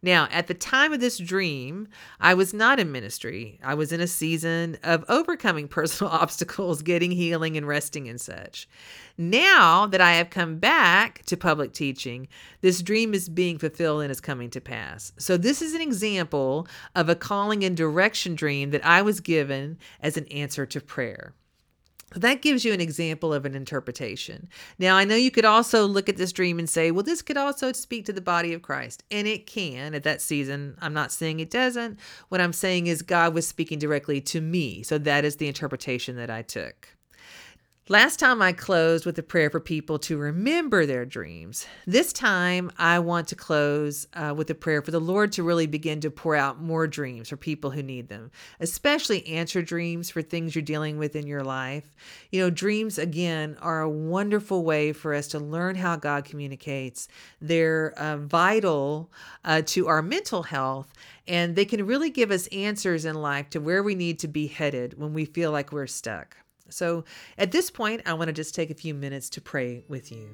Now, 0.02 0.28
at 0.32 0.48
the 0.48 0.54
time 0.54 0.94
of 0.94 1.00
this 1.00 1.18
dream, 1.18 1.88
I 2.20 2.34
was 2.34 2.54
not 2.54 2.80
in 2.80 2.92
ministry. 2.92 3.60
I 3.64 3.74
was 3.74 3.92
in 3.92 4.00
a 4.00 4.08
season 4.08 4.78
of 4.84 5.04
overcoming 5.10 5.68
personal 5.78 6.12
obstacles, 6.12 6.82
getting 6.82 7.12
healing, 7.12 7.58
and 7.58 7.68
resting 7.68 8.08
and 8.08 8.20
such. 8.20 8.68
Now 9.18 9.88
that 9.88 10.02
I 10.02 10.14
have 10.14 10.30
come 10.30 10.58
back 10.60 11.24
to 11.26 11.36
public 11.36 11.74
teaching, 11.74 12.28
this 12.62 12.82
dream 12.82 13.14
is 13.14 13.30
being 13.30 13.58
fulfilled 13.58 14.04
and 14.04 14.12
is 14.12 14.22
coming 14.22 14.50
to 14.52 14.62
pass. 14.62 15.12
So, 15.18 15.38
this 15.38 15.62
is 15.62 15.74
an 15.74 15.82
example 15.82 16.68
of 16.96 17.10
a 17.10 17.16
calling 17.16 17.64
and 17.64 17.76
direction 17.76 18.36
dream 18.36 18.72
that 18.72 18.86
I 18.86 19.02
was 19.02 19.20
given 19.20 19.78
as 20.00 20.18
an 20.18 20.28
answer 20.28 20.66
to 20.68 20.80
prayer. 20.80 21.34
That 22.16 22.42
gives 22.42 22.64
you 22.64 22.72
an 22.72 22.80
example 22.80 23.34
of 23.34 23.46
an 23.46 23.54
interpretation. 23.54 24.48
Now, 24.80 24.96
I 24.96 25.04
know 25.04 25.16
you 25.16 25.30
could 25.30 25.44
also 25.44 25.86
look 25.86 26.08
at 26.08 26.16
this 26.16 26.32
dream 26.32 26.58
and 26.58 26.70
say, 26.70 26.90
well, 26.90 27.04
this 27.04 27.22
could 27.22 27.36
also 27.36 27.74
speak 27.74 28.06
to 28.06 28.14
the 28.14 28.22
body 28.22 28.54
of 28.54 28.62
Christ. 28.62 29.04
And 29.12 29.28
it 29.28 29.46
can 29.46 29.94
at 29.94 30.04
that 30.04 30.22
season. 30.22 30.78
I'm 30.82 30.94
not 30.94 31.12
saying 31.12 31.42
it 31.42 31.52
doesn't. 31.52 32.00
What 32.30 32.40
I'm 32.40 32.54
saying 32.54 32.88
is 32.88 33.02
God 33.02 33.34
was 33.34 33.46
speaking 33.46 33.78
directly 33.78 34.22
to 34.22 34.40
me. 34.40 34.84
So 34.84 34.98
that 35.00 35.26
is 35.26 35.36
the 35.36 35.48
interpretation 35.48 36.16
that 36.16 36.30
I 36.30 36.44
took. 36.44 36.97
Last 37.90 38.20
time 38.20 38.42
I 38.42 38.52
closed 38.52 39.06
with 39.06 39.18
a 39.18 39.24
prayer 39.24 39.50
for 39.50 39.62
people 39.62 39.98
to 40.00 40.18
remember 40.18 40.86
their 40.86 41.06
dreams. 41.06 41.66
This 41.86 42.12
time 42.12 42.70
I 42.78 43.00
want 43.00 43.30
to 43.30 43.36
close 43.36 44.10
uh, 44.14 44.34
with 44.36 44.50
a 44.50 44.56
prayer 44.56 44.82
for 44.82 44.92
the 44.92 45.00
Lord 45.00 45.32
to 45.34 45.44
really 45.44 45.68
begin 45.68 46.02
to 46.02 46.12
pour 46.12 46.36
out 46.36 46.62
more 46.62 46.86
dreams 46.86 47.30
for 47.30 47.38
people 47.38 47.72
who 47.72 47.82
need 47.82 48.10
them, 48.10 48.30
especially 48.60 49.26
answer 49.26 49.62
dreams 49.62 50.10
for 50.10 50.22
things 50.22 50.54
you're 50.54 50.64
dealing 50.64 50.98
with 50.98 51.16
in 51.16 51.28
your 51.28 51.46
life. 51.46 51.96
You 52.30 52.42
know, 52.42 52.50
dreams, 52.50 52.98
again, 52.98 53.56
are 53.62 53.80
a 53.80 53.90
wonderful 53.90 54.66
way 54.66 54.92
for 54.92 55.14
us 55.14 55.30
to 55.30 55.40
learn 55.40 55.78
how 55.78 55.96
God 55.96 56.26
communicates. 56.26 57.08
They're 57.40 57.94
uh, 57.96 58.18
vital 58.18 59.14
uh, 59.46 59.62
to 59.68 59.88
our 59.88 60.02
mental 60.02 60.44
health, 60.44 60.92
and 61.26 61.56
they 61.56 61.64
can 61.64 61.86
really 61.86 62.10
give 62.10 62.32
us 62.32 62.48
answers 62.48 63.06
in 63.06 63.16
life 63.16 63.50
to 63.52 63.62
where 63.62 63.82
we 63.82 63.96
need 63.96 64.20
to 64.20 64.28
be 64.28 64.48
headed 64.48 65.00
when 65.00 65.14
we 65.14 65.24
feel 65.24 65.54
like 65.54 65.72
we're 65.72 65.88
stuck. 65.88 66.36
So 66.70 67.04
at 67.38 67.52
this 67.52 67.70
point, 67.70 68.02
I 68.06 68.14
want 68.14 68.28
to 68.28 68.34
just 68.34 68.56
take 68.56 68.70
a 68.70 68.76
few 68.76 68.94
minutes 68.94 69.30
to 69.32 69.42
pray 69.42 69.84
with 69.88 70.12
you. 70.12 70.30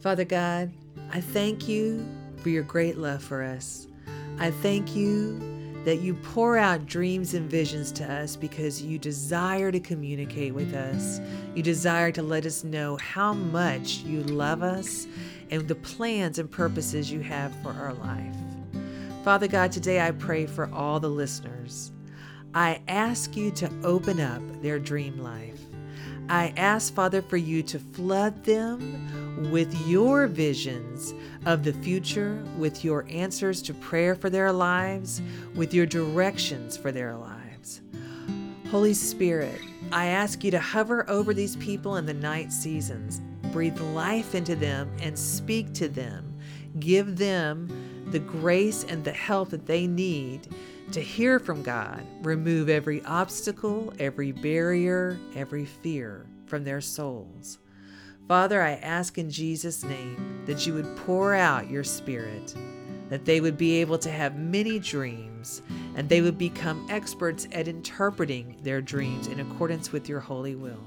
Father 0.00 0.24
God, 0.24 0.72
I 1.10 1.20
thank 1.20 1.68
you 1.68 2.06
for 2.36 2.48
your 2.48 2.64
great 2.64 2.98
love 2.98 3.22
for 3.22 3.42
us. 3.42 3.86
I 4.38 4.50
thank 4.50 4.96
you 4.96 5.38
that 5.84 6.00
you 6.00 6.14
pour 6.14 6.56
out 6.56 6.86
dreams 6.86 7.34
and 7.34 7.50
visions 7.50 7.90
to 7.92 8.12
us 8.12 8.36
because 8.36 8.82
you 8.82 8.98
desire 8.98 9.72
to 9.72 9.80
communicate 9.80 10.54
with 10.54 10.74
us. 10.74 11.20
You 11.54 11.62
desire 11.62 12.12
to 12.12 12.22
let 12.22 12.46
us 12.46 12.62
know 12.62 12.96
how 12.96 13.32
much 13.32 13.98
you 13.98 14.22
love 14.22 14.62
us 14.62 15.06
and 15.50 15.66
the 15.66 15.74
plans 15.74 16.38
and 16.38 16.50
purposes 16.50 17.10
you 17.10 17.20
have 17.20 17.54
for 17.62 17.72
our 17.72 17.94
life. 17.94 18.36
Father 19.24 19.48
God, 19.48 19.70
today 19.70 20.00
I 20.00 20.12
pray 20.12 20.46
for 20.46 20.72
all 20.72 20.98
the 20.98 21.10
listeners. 21.10 21.92
I 22.54 22.80
ask 22.86 23.34
you 23.34 23.50
to 23.52 23.70
open 23.82 24.20
up 24.20 24.42
their 24.60 24.78
dream 24.78 25.18
life. 25.18 25.60
I 26.28 26.52
ask, 26.56 26.94
Father, 26.94 27.22
for 27.22 27.38
you 27.38 27.62
to 27.64 27.78
flood 27.78 28.44
them 28.44 29.50
with 29.50 29.74
your 29.86 30.26
visions 30.26 31.14
of 31.46 31.64
the 31.64 31.72
future, 31.72 32.44
with 32.58 32.84
your 32.84 33.06
answers 33.08 33.62
to 33.62 33.74
prayer 33.74 34.14
for 34.14 34.28
their 34.28 34.52
lives, 34.52 35.22
with 35.54 35.72
your 35.72 35.86
directions 35.86 36.76
for 36.76 36.92
their 36.92 37.16
lives. 37.16 37.80
Holy 38.70 38.94
Spirit, 38.94 39.60
I 39.90 40.06
ask 40.06 40.44
you 40.44 40.50
to 40.50 40.60
hover 40.60 41.08
over 41.08 41.34
these 41.34 41.56
people 41.56 41.96
in 41.96 42.06
the 42.06 42.14
night 42.14 42.52
seasons, 42.52 43.20
breathe 43.50 43.80
life 43.80 44.34
into 44.34 44.56
them, 44.56 44.90
and 45.00 45.18
speak 45.18 45.72
to 45.74 45.88
them. 45.88 46.38
Give 46.78 47.16
them 47.16 47.68
the 48.10 48.18
grace 48.18 48.84
and 48.84 49.04
the 49.04 49.12
help 49.12 49.50
that 49.50 49.66
they 49.66 49.86
need 49.86 50.48
to 50.92 51.00
hear 51.00 51.38
from 51.38 51.62
God, 51.62 52.06
remove 52.20 52.68
every 52.68 53.02
obstacle, 53.04 53.94
every 53.98 54.30
barrier, 54.30 55.18
every 55.34 55.64
fear 55.64 56.26
from 56.46 56.64
their 56.64 56.82
souls. 56.82 57.58
Father, 58.28 58.60
I 58.60 58.72
ask 58.72 59.16
in 59.16 59.30
Jesus' 59.30 59.84
name 59.84 60.42
that 60.44 60.66
you 60.66 60.74
would 60.74 60.96
pour 60.98 61.34
out 61.34 61.70
your 61.70 61.82
Spirit, 61.82 62.54
that 63.08 63.24
they 63.24 63.40
would 63.40 63.56
be 63.56 63.80
able 63.80 63.98
to 63.98 64.10
have 64.10 64.36
many 64.36 64.78
dreams, 64.78 65.62
and 65.96 66.08
they 66.08 66.20
would 66.20 66.36
become 66.36 66.86
experts 66.90 67.48
at 67.52 67.68
interpreting 67.68 68.58
their 68.62 68.82
dreams 68.82 69.28
in 69.28 69.40
accordance 69.40 69.92
with 69.92 70.10
your 70.10 70.20
holy 70.20 70.56
will. 70.56 70.84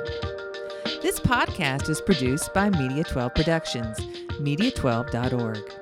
This 1.02 1.20
podcast 1.20 1.90
is 1.90 2.00
produced 2.00 2.54
by 2.54 2.70
Media 2.70 3.04
12 3.04 3.36
Productions, 3.36 4.00
media12.org. 4.40 5.79